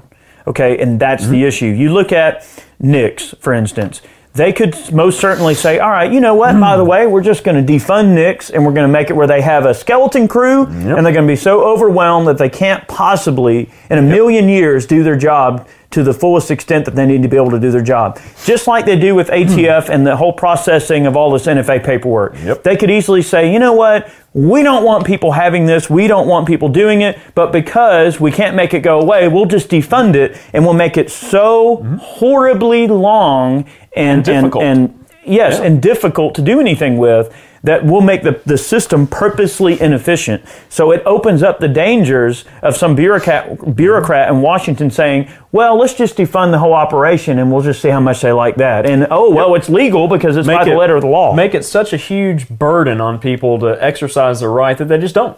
Okay, 0.45 0.77
and 0.77 0.99
that's 0.99 1.27
the 1.27 1.37
mm-hmm. 1.37 1.45
issue. 1.45 1.67
You 1.67 1.93
look 1.93 2.11
at 2.11 2.45
NICS, 2.81 3.35
for 3.39 3.53
instance. 3.53 4.01
They 4.33 4.51
could 4.51 4.91
most 4.91 5.19
certainly 5.19 5.53
say, 5.53 5.77
all 5.77 5.91
right, 5.91 6.11
you 6.11 6.19
know 6.19 6.33
what, 6.33 6.59
by 6.59 6.75
the 6.75 6.83
hmm. 6.83 6.89
way, 6.89 7.07
we're 7.07 7.21
just 7.21 7.43
going 7.43 7.63
to 7.63 7.73
defund 7.73 8.15
NICS 8.15 8.49
and 8.49 8.65
we're 8.65 8.73
going 8.73 8.87
to 8.87 8.91
make 8.91 9.11
it 9.11 9.15
where 9.15 9.27
they 9.27 9.41
have 9.41 9.65
a 9.65 9.75
skeleton 9.75 10.27
crew 10.27 10.65
and 10.65 11.05
they're 11.05 11.13
going 11.13 11.27
to 11.27 11.31
be 11.31 11.35
so 11.35 11.63
overwhelmed 11.63 12.27
that 12.27 12.39
they 12.39 12.49
can't 12.49 12.87
possibly, 12.87 13.69
in 13.91 13.99
a 13.99 14.01
million 14.01 14.49
years, 14.49 14.87
do 14.87 15.03
their 15.03 15.15
job 15.15 15.67
to 15.93 16.03
the 16.03 16.13
fullest 16.13 16.51
extent 16.51 16.85
that 16.85 16.95
they 16.95 17.05
need 17.05 17.21
to 17.21 17.27
be 17.27 17.37
able 17.37 17.51
to 17.51 17.59
do 17.59 17.71
their 17.71 17.81
job. 17.81 18.19
Just 18.45 18.67
like 18.67 18.85
they 18.85 18.97
do 18.97 19.15
with 19.15 19.27
hmm. 19.27 19.35
ATF 19.35 19.89
and 19.89 20.05
the 20.05 20.15
whole 20.15 20.33
processing 20.33 21.05
of 21.05 21.15
all 21.15 21.31
this 21.31 21.45
NFA 21.45 21.83
paperwork. 21.83 22.35
Yep. 22.43 22.63
They 22.63 22.75
could 22.75 22.89
easily 22.91 23.21
say, 23.21 23.51
you 23.51 23.59
know 23.59 23.73
what, 23.73 24.11
we 24.33 24.63
don't 24.63 24.83
want 24.83 25.05
people 25.05 25.31
having 25.31 25.65
this, 25.67 25.89
we 25.89 26.07
don't 26.07 26.27
want 26.27 26.47
people 26.47 26.67
doing 26.67 27.01
it, 27.01 27.19
but 27.35 27.51
because 27.51 28.19
we 28.19 28.31
can't 28.31 28.55
make 28.55 28.73
it 28.73 28.79
go 28.79 28.99
away, 28.99 29.27
we'll 29.27 29.45
just 29.45 29.69
defund 29.69 30.15
it 30.15 30.37
and 30.53 30.65
we'll 30.65 30.73
make 30.73 30.97
it 30.97 31.11
so 31.11 31.77
hmm. 31.77 31.95
horribly 31.97 32.87
long 32.87 33.65
and, 33.95 34.17
and, 34.17 34.25
difficult. 34.25 34.63
and 34.63 35.05
yes, 35.25 35.59
Yeah. 35.59 35.65
and 35.65 35.81
difficult 35.81 36.35
to 36.35 36.41
do 36.41 36.59
anything 36.59 36.97
with 36.97 37.33
that 37.63 37.85
will 37.85 38.01
make 38.01 38.23
the, 38.23 38.41
the 38.45 38.57
system 38.57 39.07
purposely 39.07 39.79
inefficient. 39.79 40.43
So 40.67 40.91
it 40.91 41.01
opens 41.05 41.41
up 41.41 41.59
the 41.59 41.69
dangers 41.69 42.43
of 42.61 42.75
some 42.75 42.93
bureaucrat, 42.93 43.75
bureaucrat 43.75 44.29
in 44.29 44.41
Washington 44.41 44.91
saying, 44.91 45.31
well, 45.53 45.77
let's 45.77 45.93
just 45.93 46.17
defund 46.17 46.51
the 46.51 46.59
whole 46.59 46.73
operation 46.73 47.39
and 47.39 47.51
we'll 47.51 47.61
just 47.61 47.81
see 47.81 47.89
how 47.89 48.01
much 48.01 48.21
they 48.21 48.33
like 48.33 48.57
that. 48.57 48.85
And 48.85 49.07
oh, 49.09 49.33
well, 49.33 49.55
it's 49.55 49.69
legal 49.69 50.09
because 50.09 50.35
it's 50.35 50.47
by 50.47 50.65
the 50.65 50.75
letter 50.75 50.95
of 50.95 51.01
the 51.01 51.07
law. 51.07 51.33
Make 51.33 51.55
it 51.55 51.63
such 51.63 51.93
a 51.93 51.97
huge 51.97 52.49
burden 52.49 52.99
on 52.99 53.17
people 53.19 53.57
to 53.59 53.81
exercise 53.81 54.41
their 54.41 54.51
right 54.51 54.77
that 54.77 54.85
they 54.85 54.97
just 54.97 55.15
don't. 55.15 55.37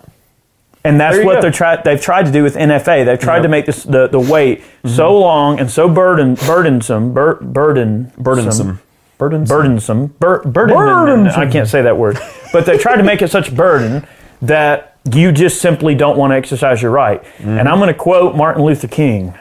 And 0.83 0.99
that's 0.99 1.17
what 1.23 1.35
go. 1.35 1.41
they're 1.41 1.51
try- 1.51 1.81
they've 1.81 2.01
tried 2.01 2.27
to 2.27 2.31
do 2.31 2.43
with 2.43 2.55
NFA. 2.55 3.05
They've 3.05 3.19
tried 3.19 3.37
Yep. 3.37 3.43
to 3.43 3.49
make 3.49 3.65
this, 3.65 3.83
the, 3.83 4.07
the 4.07 4.19
wait 4.19 4.61
mm-hmm. 4.61 4.89
so 4.89 5.17
long 5.19 5.59
and 5.59 5.69
so 5.69 5.89
burden, 5.89 6.35
burdensome, 6.35 7.11
bur- 7.11 7.39
burden, 7.41 8.11
Burdensome. 8.17 8.79
Burdensome. 9.17 9.57
burdensome, 9.57 10.07
bur- 10.19 10.43
burden, 10.43 10.75
Burdensome. 10.75 11.39
I 11.41 11.49
can't 11.49 11.67
say 11.67 11.81
that 11.83 11.97
word, 11.97 12.17
but 12.51 12.65
they 12.65 12.77
try 12.77 12.97
to 12.97 13.03
make 13.03 13.21
it 13.21 13.29
such 13.31 13.49
a 13.49 13.51
burden 13.53 14.05
that 14.41 14.97
you 15.13 15.31
just 15.31 15.61
simply 15.61 15.95
don't 15.95 16.17
want 16.17 16.31
to 16.31 16.35
exercise 16.35 16.81
your 16.81 16.91
right. 16.91 17.23
And 17.39 17.67
I'm 17.67 17.77
going 17.77 17.87
to 17.87 17.93
quote 17.93 18.35
Martin 18.35 18.63
Luther 18.63 18.87
King. 18.87 19.33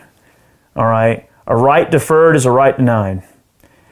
All 0.77 0.87
right, 0.87 1.29
a 1.47 1.57
right 1.57 1.91
deferred 1.91 2.37
is 2.37 2.47
a 2.47 2.51
right 2.51 2.77
denied, 2.77 3.23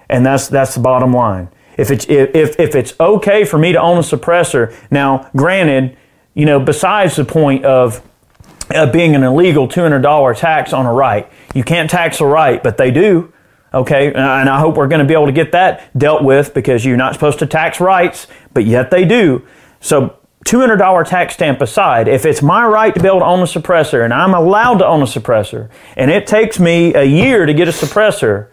and 0.09 0.25
that's 0.25 0.49
that's 0.49 0.75
the 0.75 0.81
bottom 0.81 1.12
line. 1.12 1.49
If 1.77 1.91
it's 1.91 2.05
if 2.07 2.35
if, 2.35 2.61
if 2.61 2.75
it's 2.75 2.95
okay 3.01 3.45
for 3.45 3.59
me 3.59 3.73
to 3.73 3.81
own 3.81 3.99
a 3.99 4.03
suppressor, 4.03 4.75
now 4.91 5.31
granted, 5.35 5.97
you 6.35 6.45
know, 6.47 6.61
besides 6.61 7.17
the 7.17 7.25
point 7.25 7.65
of 7.65 8.03
uh, 8.75 8.91
being 8.91 9.15
an 9.15 9.23
illegal 9.23 9.69
$200 9.69 10.39
tax 10.39 10.73
on 10.73 10.87
a 10.87 10.93
right. 10.93 11.31
You 11.55 11.65
can't 11.65 11.91
tax 11.91 12.21
a 12.21 12.27
right, 12.27 12.62
but 12.62 12.77
they 12.77 12.91
do. 12.91 13.33
Okay, 13.75 14.12
and 14.12 14.49
I 14.49 14.59
hope 14.61 14.76
we're 14.76 14.88
going 14.88 15.00
to 15.00 15.07
be 15.07 15.14
able 15.14 15.26
to 15.26 15.33
get 15.33 15.52
that 15.52 15.97
dealt 15.99 16.23
with 16.23 16.52
because 16.52 16.85
you're 16.85 16.97
not 16.97 17.14
supposed 17.14 17.38
to 17.38 17.47
tax 17.47 17.81
rights, 17.81 18.26
but 18.52 18.67
yet 18.67 18.91
they 18.91 19.05
do. 19.05 19.47
So, 19.81 20.18
$200 20.44 21.07
tax 21.07 21.35
stamp 21.35 21.61
aside, 21.61 22.09
if 22.09 22.27
it's 22.27 22.42
my 22.42 22.66
right 22.66 22.92
to 22.92 23.01
be 23.01 23.07
able 23.07 23.20
to 23.20 23.25
own 23.25 23.40
a 23.40 23.44
suppressor 23.44 24.05
and 24.05 24.12
I'm 24.12 24.35
allowed 24.35 24.79
to 24.79 24.87
own 24.87 25.01
a 25.01 25.07
suppressor, 25.07 25.70
and 25.97 26.11
it 26.11 26.27
takes 26.27 26.59
me 26.59 26.92
a 26.94 27.05
year 27.05 27.47
to 27.47 27.55
get 27.55 27.68
a 27.68 27.70
suppressor, 27.70 28.49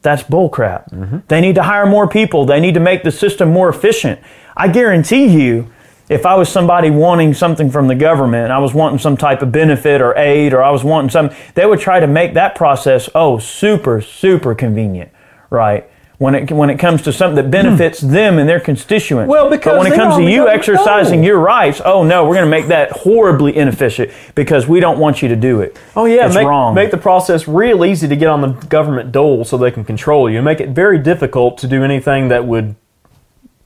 that's 0.00 0.22
bullcrap. 0.22 0.90
Mm-hmm. 0.90 1.18
They 1.28 1.40
need 1.40 1.56
to 1.56 1.62
hire 1.62 1.86
more 1.86 2.08
people. 2.08 2.44
They 2.44 2.60
need 2.60 2.74
to 2.74 2.80
make 2.80 3.02
the 3.02 3.10
system 3.10 3.50
more 3.50 3.68
efficient. 3.68 4.20
I 4.56 4.68
guarantee 4.68 5.26
you, 5.26 5.72
if 6.08 6.26
I 6.26 6.34
was 6.34 6.48
somebody 6.48 6.90
wanting 6.90 7.32
something 7.34 7.70
from 7.70 7.88
the 7.88 7.94
government, 7.94 8.52
I 8.52 8.58
was 8.58 8.74
wanting 8.74 8.98
some 8.98 9.16
type 9.16 9.40
of 9.42 9.50
benefit 9.50 10.02
or 10.02 10.16
aid, 10.18 10.52
or 10.52 10.62
I 10.62 10.70
was 10.70 10.84
wanting 10.84 11.10
some, 11.10 11.30
they 11.54 11.64
would 11.64 11.80
try 11.80 11.98
to 12.00 12.06
make 12.06 12.34
that 12.34 12.54
process 12.54 13.08
oh 13.14 13.38
super 13.38 14.00
super 14.00 14.54
convenient, 14.54 15.10
right? 15.50 15.88
When 16.18 16.34
it 16.34 16.50
when 16.52 16.70
it 16.70 16.78
comes 16.78 17.02
to 17.02 17.12
something 17.12 17.36
that 17.36 17.50
benefits 17.50 18.00
them 18.00 18.38
and 18.38 18.48
their 18.48 18.60
constituents. 18.60 19.28
Well, 19.28 19.50
because 19.50 19.72
but 19.72 19.78
when 19.78 19.92
it 19.92 19.96
comes 19.96 20.16
to 20.16 20.30
you 20.30 20.46
exercising 20.46 21.22
no. 21.22 21.26
your 21.26 21.38
rights, 21.38 21.80
oh 21.84 22.04
no, 22.04 22.24
we're 22.24 22.34
going 22.34 22.46
to 22.46 22.50
make 22.50 22.68
that 22.68 22.92
horribly 22.92 23.56
inefficient 23.56 24.12
because 24.34 24.68
we 24.68 24.80
don't 24.80 24.98
want 24.98 25.22
you 25.22 25.28
to 25.28 25.36
do 25.36 25.60
it. 25.60 25.76
Oh 25.96 26.04
yeah, 26.04 26.26
it's 26.26 26.34
make, 26.34 26.46
wrong. 26.46 26.74
make 26.74 26.90
the 26.92 26.98
process 26.98 27.48
real 27.48 27.84
easy 27.84 28.06
to 28.08 28.16
get 28.16 28.28
on 28.28 28.42
the 28.42 28.52
government 28.66 29.10
dole 29.10 29.44
so 29.44 29.56
they 29.56 29.72
can 29.72 29.84
control 29.84 30.30
you. 30.30 30.40
Make 30.40 30.60
it 30.60 30.68
very 30.68 30.98
difficult 30.98 31.58
to 31.58 31.66
do 31.66 31.82
anything 31.82 32.28
that 32.28 32.46
would. 32.46 32.76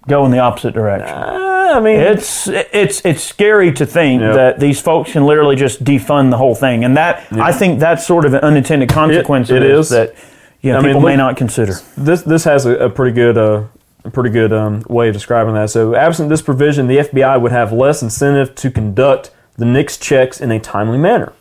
go 0.09 0.24
in 0.24 0.31
the 0.31 0.38
opposite 0.38 0.72
direction. 0.72 1.14
Uh, 1.14 1.38
I 1.76 1.81
mean, 1.81 2.00
It's 2.00 2.48
it's 2.48 3.04
it's 3.04 3.22
scary 3.22 3.72
to 3.72 3.87
think 3.87 4.20
Yep. 4.22 4.35
that 4.35 4.61
these 4.61 4.81
folks 4.81 5.12
can 5.12 5.24
literally 5.26 5.57
just 5.57 5.85
defund 5.85 6.31
the 6.31 6.37
whole 6.37 6.54
thing, 6.54 6.85
and 6.85 6.96
that 6.96 7.26
I 7.33 7.52
think 7.52 7.78
that's 7.81 8.07
sort 8.07 8.24
of 8.24 8.35
an 8.35 8.40
unintended 8.40 8.88
consequence 8.88 9.50
it 9.50 9.62
of 9.62 9.70
is. 9.70 9.88
that 9.90 10.14
you 10.61 10.72
know, 10.72 10.78
I 10.78 10.83
mean, 10.83 10.90
people 10.90 11.02
may 11.02 11.16
not 11.16 11.37
consider. 11.37 11.74
this 11.96 12.22
this 12.22 12.44
has 12.44 12.66
a, 12.66 12.76
a 12.87 12.90
pretty 12.90 13.14
good 13.14 13.37
uh, 13.38 13.62
a 14.04 14.11
pretty 14.11 14.31
good 14.31 14.52
um, 14.52 14.83
way 14.88 15.09
of 15.09 15.14
describing 15.14 15.54
that. 15.54 15.70
So, 15.70 15.94
absent 15.94 16.28
this 16.31 16.42
provision, 16.42 16.87
the 16.87 16.98
FBI 16.98 17.40
would 17.40 17.52
have 17.52 17.72
less 17.72 18.02
incentive 18.02 18.54
to 18.57 18.70
conduct 18.70 19.31
the 19.57 19.64
NICS 19.64 19.98
checks 19.98 20.40
in 20.40 20.50
a 20.50 20.59
timely 20.61 20.98
manner. 20.98 21.33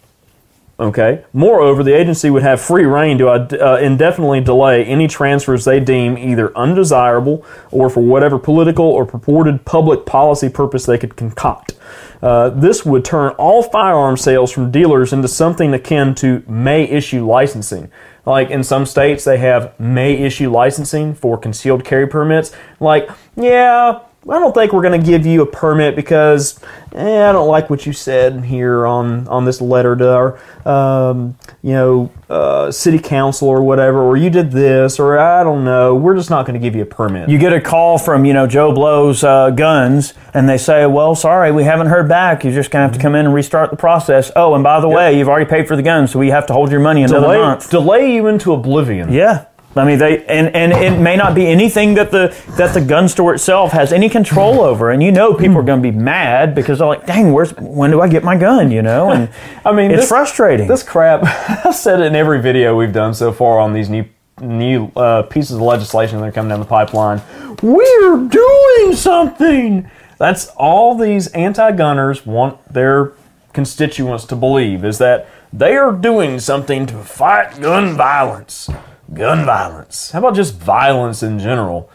Okay. 0.79 1.25
Moreover, 1.33 1.83
the 1.83 1.97
agency 1.97 2.29
would 2.29 2.43
have 2.43 2.61
free 2.61 2.85
reign 2.85 3.17
to 3.17 3.29
uh, 3.29 3.77
indefinitely 3.77 4.41
delay 4.41 4.85
any 4.85 5.07
transfers 5.07 5.65
they 5.65 5.79
deem 5.79 6.17
either 6.19 6.55
undesirable 6.55 7.43
or 7.71 7.89
for 7.89 8.01
whatever 8.01 8.37
political 8.37 8.85
or 8.85 9.03
purported 9.03 9.65
public 9.65 10.05
policy 10.05 10.49
purpose 10.49 10.85
they 10.85 10.99
could 10.99 11.15
concoct. 11.15 11.73
Uh, 12.21 12.49
this 12.49 12.85
would 12.85 13.03
turn 13.03 13.31
all 13.33 13.63
firearm 13.63 14.17
sales 14.17 14.51
from 14.51 14.69
dealers 14.69 15.13
into 15.13 15.27
something 15.27 15.73
akin 15.73 16.13
to 16.15 16.43
may 16.47 16.83
issue 16.83 17.25
licensing. 17.25 17.91
Like 18.25 18.51
in 18.51 18.63
some 18.63 18.85
states, 18.85 19.23
they 19.23 19.37
have 19.37 19.79
may 19.79 20.13
issue 20.13 20.51
licensing 20.51 21.15
for 21.15 21.37
concealed 21.37 21.85
carry 21.85 22.07
permits. 22.07 22.51
Like, 22.79 23.09
yeah, 23.35 24.01
I 24.29 24.39
don't 24.39 24.53
think 24.53 24.73
we're 24.73 24.81
going 24.81 24.99
to 24.99 25.05
give 25.05 25.25
you 25.25 25.41
a 25.41 25.45
permit 25.45 25.95
because 25.95 26.59
eh, 26.93 27.29
I 27.29 27.31
don't 27.31 27.47
like 27.47 27.69
what 27.69 27.85
you 27.85 27.93
said 27.93 28.43
here 28.43 28.85
on, 28.85 29.27
on 29.27 29.45
this 29.45 29.61
letter 29.61 29.95
to 29.95 30.13
our, 30.13 30.39
um, 30.67 31.37
you 31.61 31.71
know, 31.71 32.11
uh, 32.29 32.71
city 32.71 32.99
council 32.99 33.47
or 33.47 33.61
whatever, 33.61 34.01
or 34.03 34.17
you 34.17 34.29
did 34.29 34.51
this, 34.51 34.99
or 34.99 35.17
I 35.17 35.43
don't 35.43 35.63
know. 35.63 35.95
We're 35.95 36.15
just 36.15 36.29
not 36.29 36.45
going 36.45 36.59
to 36.59 36.63
give 36.63 36.75
you 36.75 36.81
a 36.81 36.85
permit. 36.85 37.29
You 37.29 37.37
get 37.37 37.53
a 37.53 37.61
call 37.61 37.97
from 37.97 38.25
you 38.25 38.33
know 38.33 38.47
Joe 38.47 38.73
Blow's 38.73 39.23
uh, 39.23 39.51
Guns, 39.51 40.13
and 40.33 40.49
they 40.49 40.57
say, 40.57 40.85
"Well, 40.85 41.15
sorry, 41.15 41.51
we 41.51 41.63
haven't 41.63 41.87
heard 41.87 42.09
back. 42.09 42.43
You're 42.43 42.53
just 42.53 42.69
gonna 42.69 42.85
have 42.85 42.93
to 42.95 42.99
come 42.99 43.15
in 43.15 43.25
and 43.25 43.33
restart 43.33 43.69
the 43.71 43.77
process." 43.77 44.31
Oh, 44.35 44.55
and 44.55 44.63
by 44.63 44.81
the 44.81 44.89
way, 44.89 45.17
you've 45.17 45.29
already 45.29 45.49
paid 45.49 45.67
for 45.67 45.75
the 45.77 45.81
guns, 45.83 46.11
so 46.11 46.19
we 46.19 46.29
have 46.29 46.45
to 46.47 46.53
hold 46.53 46.69
your 46.69 46.81
money 46.81 47.03
another 47.03 47.27
delay, 47.27 47.37
month. 47.39 47.69
delay 47.69 48.13
you 48.13 48.27
into 48.27 48.51
oblivion. 48.53 49.11
Yeah. 49.11 49.45
I 49.75 49.85
mean, 49.85 49.99
they 49.99 50.25
and, 50.25 50.55
and 50.55 50.71
it 50.71 50.99
may 50.99 51.15
not 51.15 51.35
be 51.35 51.45
anything 51.45 51.93
that 51.95 52.09
the 52.09 52.35
that 52.57 52.73
the 52.73 52.81
gun 52.81 53.07
store 53.07 53.35
itself 53.35 53.71
has 53.73 53.93
any 53.93 54.09
control 54.09 54.61
over, 54.61 54.89
and 54.89 55.03
you 55.03 55.11
know 55.11 55.33
people 55.33 55.57
are 55.57 55.63
going 55.63 55.81
to 55.81 55.91
be 55.91 55.95
mad 55.95 56.55
because 56.55 56.79
they're 56.79 56.87
like, 56.87 57.05
"Dang, 57.05 57.31
where's 57.31 57.53
when 57.57 57.91
do 57.91 58.01
I 58.01 58.07
get 58.07 58.23
my 58.23 58.35
gun?" 58.35 58.71
You 58.71 58.81
know, 58.81 59.11
and 59.11 59.29
I 59.65 59.71
mean, 59.71 59.91
it's 59.91 60.01
this- 60.01 60.09
frustrating. 60.09 60.67
This 60.67 60.81
crap, 60.83 61.23
I've 61.65 61.75
said 61.75 61.99
it 61.99 62.07
in 62.07 62.15
every 62.15 62.41
video 62.41 62.75
we've 62.75 62.93
done 62.93 63.13
so 63.13 63.31
far 63.31 63.59
on 63.59 63.73
these 63.73 63.89
new 63.89 64.05
new 64.41 64.91
uh, 64.95 65.23
pieces 65.23 65.57
of 65.57 65.61
legislation 65.61 66.19
that 66.19 66.25
are 66.25 66.31
coming 66.31 66.49
down 66.49 66.59
the 66.59 66.65
pipeline. 66.65 67.21
We're 67.61 68.27
doing 68.27 68.95
something. 68.95 69.89
That's 70.17 70.47
all 70.57 70.95
these 70.95 71.27
anti-gunners 71.29 72.25
want 72.25 72.73
their 72.73 73.13
constituents 73.53 74.25
to 74.25 74.35
believe 74.35 74.83
is 74.85 74.97
that 74.99 75.27
they 75.51 75.75
are 75.75 75.91
doing 75.91 76.39
something 76.39 76.85
to 76.87 76.97
fight 77.03 77.59
gun 77.61 77.95
violence. 77.95 78.69
Gun 79.13 79.45
violence. 79.45 80.11
How 80.11 80.19
about 80.19 80.35
just 80.35 80.55
violence 80.59 81.23
in 81.23 81.39
general? 81.39 81.89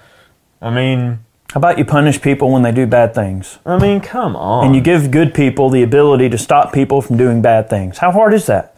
I 0.60 0.70
mean, 0.70 1.18
How 1.52 1.58
about 1.58 1.76
you 1.78 1.84
punish 1.84 2.20
people 2.22 2.50
when 2.50 2.62
they 2.62 2.72
do 2.72 2.86
bad 2.86 3.14
things, 3.14 3.58
I 3.66 3.78
mean, 3.78 4.00
come 4.00 4.34
on. 4.36 4.64
and 4.66 4.74
you 4.74 4.80
give 4.80 5.10
good 5.10 5.34
people 5.34 5.68
the 5.68 5.82
ability 5.82 6.30
to 6.30 6.38
stop 6.38 6.72
people 6.72 7.02
from 7.02 7.16
doing 7.18 7.42
bad 7.42 7.68
things? 7.68 7.98
How 7.98 8.10
hard 8.12 8.32
is 8.32 8.46
that? 8.46 8.71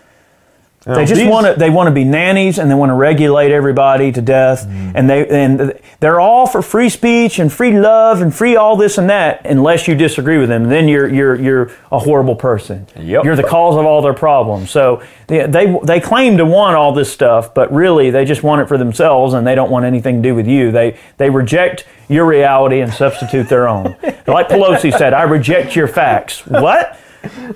They 0.85 1.07
just 1.07 1.27
want 1.27 1.47
to. 1.47 1.55
They 1.55 1.71
want 1.71 1.87
to 1.87 1.91
be 1.93 2.05
nannies, 2.05 2.59
and 2.59 2.71
they 2.71 2.75
want 2.75 2.91
to 2.91 2.95
regulate 2.95 3.53
everybody 3.53 4.13
to 4.13 4.21
death. 4.21 4.67
Mm. 4.67 4.93
And 4.95 5.11
they 5.11 5.27
and 5.29 5.81
they're 6.01 6.21
all 6.21 6.47
for 6.47 6.61
free 6.61 6.91
speech 6.91 7.39
and 7.39 7.51
free 7.51 7.79
love 7.79 8.21
and 8.21 8.35
free 8.35 8.57
all 8.57 8.77
this 8.77 8.99
and 8.99 9.09
that. 9.09 9.47
Unless 9.47 9.89
you 9.89 9.95
disagree 9.95 10.37
with 10.37 10.51
them, 10.51 10.69
then 10.69 10.87
you're 10.87 11.09
you're 11.09 11.37
you're 11.37 11.71
a 11.91 11.99
horrible 11.99 12.37
person. 12.37 12.87
Yep. 12.97 13.25
You're 13.25 13.37
the 13.37 13.45
cause 13.45 13.77
of 13.77 13.87
all 13.87 14.03
their 14.03 14.13
problems. 14.13 14.71
So 14.71 15.03
they, 15.27 15.47
they 15.47 15.79
they 15.85 16.01
claim 16.01 16.37
to 16.37 16.45
want 16.45 16.77
all 16.77 16.93
this 16.93 17.11
stuff, 17.11 17.55
but 17.55 17.73
really 17.73 18.11
they 18.11 18.27
just 18.27 18.43
want 18.43 18.61
it 18.61 18.69
for 18.69 18.77
themselves, 18.77 19.33
and 19.33 19.47
they 19.47 19.55
don't 19.55 19.71
want 19.71 19.87
anything 19.87 20.23
to 20.23 20.29
do 20.29 20.35
with 20.35 20.47
you. 20.47 20.71
They 20.71 20.99
they 21.17 21.31
reject 21.31 21.87
your 22.09 22.27
reality 22.27 22.81
and 22.81 22.93
substitute 22.93 23.49
their 23.49 23.69
own. 23.69 23.97
like 24.27 24.49
Pelosi 24.49 24.93
said, 24.97 25.15
I 25.15 25.23
reject 25.23 25.75
your 25.75 25.89
facts. 25.89 26.47
What? 26.47 26.99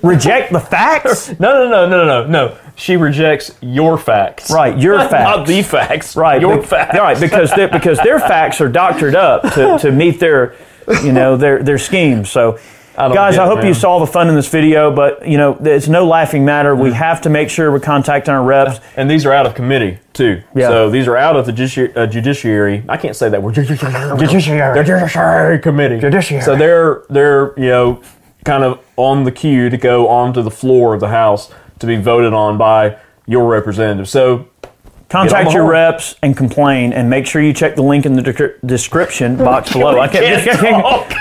Reject 0.01 0.51
the 0.51 0.59
facts? 0.59 1.33
No, 1.39 1.69
no, 1.69 1.69
no, 1.69 1.87
no, 1.87 2.05
no, 2.05 2.27
no. 2.27 2.57
She 2.79 2.95
rejects 2.95 3.51
your 3.61 3.97
facts. 3.97 4.49
Right, 4.49 4.77
your 4.79 4.97
facts. 5.09 5.37
Not 5.37 5.45
the 5.47 5.61
facts. 5.61 6.15
Right, 6.15 6.39
Your 6.39 6.57
be- 6.57 6.65
facts. 6.65 6.97
Right, 6.97 7.19
because 7.19 7.51
their, 7.51 7.67
because 7.67 7.97
their 7.99 8.19
facts 8.19 8.61
are 8.61 8.69
doctored 8.69 9.15
up 9.15 9.41
to, 9.53 9.77
to 9.79 9.91
meet 9.91 10.21
their, 10.21 10.55
you 11.03 11.11
know, 11.11 11.35
their 11.35 11.61
their 11.61 11.77
schemes. 11.77 12.29
So, 12.29 12.57
don't 12.95 13.13
guys, 13.13 13.37
I 13.37 13.43
it, 13.43 13.47
hope 13.47 13.65
you 13.65 13.73
saw 13.73 13.99
the 13.99 14.07
fun 14.07 14.29
in 14.29 14.35
this 14.35 14.47
video. 14.47 14.91
But 14.95 15.27
you 15.27 15.37
know, 15.37 15.57
it's 15.59 15.89
no 15.89 16.07
laughing 16.07 16.45
matter. 16.45 16.73
We 16.73 16.93
have 16.93 17.21
to 17.21 17.29
make 17.29 17.49
sure 17.49 17.69
we're 17.69 17.81
contacting 17.81 18.33
our 18.33 18.43
reps. 18.43 18.79
And 18.95 19.11
these 19.11 19.25
are 19.25 19.33
out 19.33 19.45
of 19.45 19.55
committee 19.55 19.99
too. 20.13 20.41
Yeah. 20.55 20.69
So 20.69 20.89
these 20.89 21.07
are 21.07 21.17
out 21.17 21.35
of 21.35 21.45
the 21.45 21.51
judici- 21.51 21.93
uh, 21.95 22.07
judiciary. 22.07 22.85
I 22.87 22.95
can't 22.95 23.15
say 23.15 23.27
that 23.27 23.43
word. 23.43 23.55
Judiciary. 23.55 24.85
Judiciary 24.85 25.59
committee. 25.59 25.99
Judiciary. 25.99 26.43
So 26.43 26.55
they're 26.55 27.03
they're 27.09 27.53
you 27.59 27.69
know 27.69 28.01
kind 28.45 28.63
of 28.63 28.79
on 28.95 29.25
the 29.25 29.31
queue 29.33 29.69
to 29.69 29.77
go 29.77 30.07
onto 30.07 30.41
the 30.41 30.51
floor 30.51 30.93
of 30.93 31.01
the 31.01 31.09
House 31.09 31.51
to 31.79 31.87
be 31.87 31.95
voted 31.95 32.33
on 32.33 32.57
by 32.57 32.97
your 33.25 33.47
representative. 33.47 34.09
So 34.09 34.47
Contact 35.09 35.53
your 35.53 35.67
reps 35.67 36.15
and 36.21 36.37
complain, 36.37 36.93
and 36.93 37.09
make 37.09 37.25
sure 37.25 37.41
you 37.41 37.51
check 37.51 37.75
the 37.75 37.81
link 37.81 38.05
in 38.05 38.13
the 38.13 38.21
dec- 38.21 38.59
description 38.63 39.37
box 39.37 39.73
below. 39.73 39.99
I 39.99 40.07
can't. 40.07 40.43
can't 40.59 40.83
talk. 40.83 41.11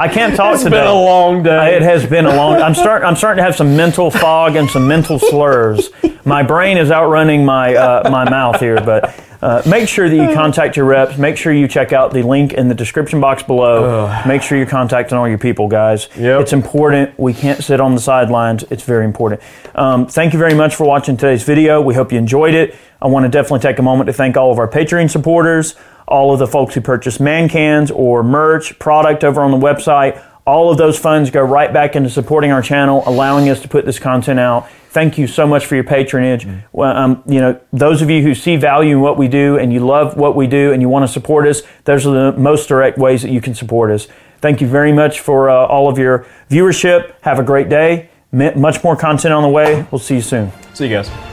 I 0.00 0.08
can't 0.08 0.34
talk 0.34 0.54
it's 0.54 0.64
today. 0.64 0.78
been 0.78 0.86
a 0.86 0.94
long 0.94 1.42
day. 1.42 1.76
It 1.76 1.82
has 1.82 2.06
been 2.06 2.24
a 2.24 2.34
long. 2.34 2.54
I'm 2.62 2.74
starting. 2.74 3.06
I'm 3.06 3.16
starting 3.16 3.36
to 3.36 3.42
have 3.42 3.54
some 3.54 3.76
mental 3.76 4.10
fog 4.10 4.56
and 4.56 4.68
some 4.70 4.88
mental 4.88 5.18
slurs. 5.18 5.90
My 6.24 6.42
brain 6.42 6.78
is 6.78 6.90
outrunning 6.90 7.44
my 7.44 7.74
uh, 7.74 8.08
my 8.10 8.28
mouth 8.28 8.58
here. 8.60 8.80
But 8.80 9.14
uh, 9.42 9.60
make 9.66 9.90
sure 9.90 10.08
that 10.08 10.16
you 10.16 10.34
contact 10.34 10.74
your 10.78 10.86
reps. 10.86 11.18
Make 11.18 11.36
sure 11.36 11.52
you 11.52 11.68
check 11.68 11.92
out 11.92 12.14
the 12.14 12.22
link 12.22 12.54
in 12.54 12.68
the 12.68 12.74
description 12.74 13.20
box 13.20 13.42
below. 13.42 14.22
Make 14.26 14.40
sure 14.40 14.56
you're 14.56 14.66
contacting 14.66 15.18
all 15.18 15.28
your 15.28 15.36
people, 15.36 15.68
guys. 15.68 16.08
Yep. 16.16 16.40
It's 16.40 16.54
important. 16.54 17.18
We 17.18 17.34
can't 17.34 17.62
sit 17.62 17.78
on 17.78 17.94
the 17.94 18.00
sidelines. 18.00 18.64
It's 18.70 18.84
very 18.84 19.04
important. 19.04 19.42
Um, 19.74 20.06
thank 20.06 20.32
you 20.32 20.38
very 20.38 20.54
much 20.54 20.74
for 20.74 20.86
watching 20.86 21.18
today's 21.18 21.42
video. 21.42 21.82
We 21.82 21.92
hope 21.92 22.10
you 22.10 22.18
enjoyed 22.18 22.54
it. 22.54 22.74
I 23.02 23.06
want 23.06 23.24
to 23.24 23.28
definitely 23.28 23.60
take 23.60 23.78
a 23.78 23.82
moment 23.82 24.06
to 24.06 24.14
thank 24.14 24.38
all 24.38 24.50
of 24.50 24.58
our 24.58 24.68
Patreon 24.68 25.10
supporters, 25.10 25.74
all 26.10 26.32
of 26.32 26.38
the 26.38 26.46
folks 26.46 26.74
who 26.74 26.80
purchase 26.80 27.20
man 27.20 27.48
cans 27.48 27.90
or 27.90 28.22
merch, 28.22 28.78
product 28.78 29.24
over 29.24 29.40
on 29.42 29.50
the 29.50 29.56
website. 29.56 30.22
All 30.46 30.70
of 30.70 30.78
those 30.78 30.98
funds 30.98 31.30
go 31.30 31.42
right 31.42 31.72
back 31.72 31.94
into 31.94 32.10
supporting 32.10 32.50
our 32.50 32.62
channel, 32.62 33.02
allowing 33.06 33.48
us 33.48 33.60
to 33.62 33.68
put 33.68 33.84
this 33.84 33.98
content 33.98 34.40
out. 34.40 34.68
Thank 34.88 35.16
you 35.18 35.28
so 35.28 35.46
much 35.46 35.66
for 35.66 35.76
your 35.76 35.84
patronage. 35.84 36.48
Well, 36.72 36.96
um, 36.96 37.22
you 37.26 37.40
know, 37.40 37.60
those 37.72 38.02
of 38.02 38.10
you 38.10 38.22
who 38.22 38.34
see 38.34 38.56
value 38.56 38.96
in 38.96 39.00
what 39.00 39.16
we 39.16 39.28
do 39.28 39.56
and 39.56 39.72
you 39.72 39.78
love 39.80 40.16
what 40.16 40.34
we 40.34 40.48
do 40.48 40.72
and 40.72 40.82
you 40.82 40.88
want 40.88 41.04
to 41.04 41.08
support 41.12 41.46
us, 41.46 41.62
those 41.84 42.06
are 42.06 42.32
the 42.32 42.38
most 42.38 42.66
direct 42.68 42.98
ways 42.98 43.22
that 43.22 43.30
you 43.30 43.40
can 43.40 43.54
support 43.54 43.92
us. 43.92 44.08
Thank 44.40 44.60
you 44.60 44.66
very 44.66 44.92
much 44.92 45.20
for 45.20 45.48
uh, 45.48 45.54
all 45.66 45.88
of 45.88 45.98
your 45.98 46.26
viewership. 46.50 47.14
Have 47.20 47.38
a 47.38 47.44
great 47.44 47.68
day. 47.68 48.08
M- 48.32 48.60
Much 48.60 48.82
more 48.82 48.96
content 48.96 49.32
on 49.32 49.42
the 49.44 49.48
way. 49.48 49.86
We'll 49.92 49.98
see 50.00 50.16
you 50.16 50.22
soon. 50.22 50.50
See 50.74 50.88
you 50.88 50.96
guys. 50.96 51.29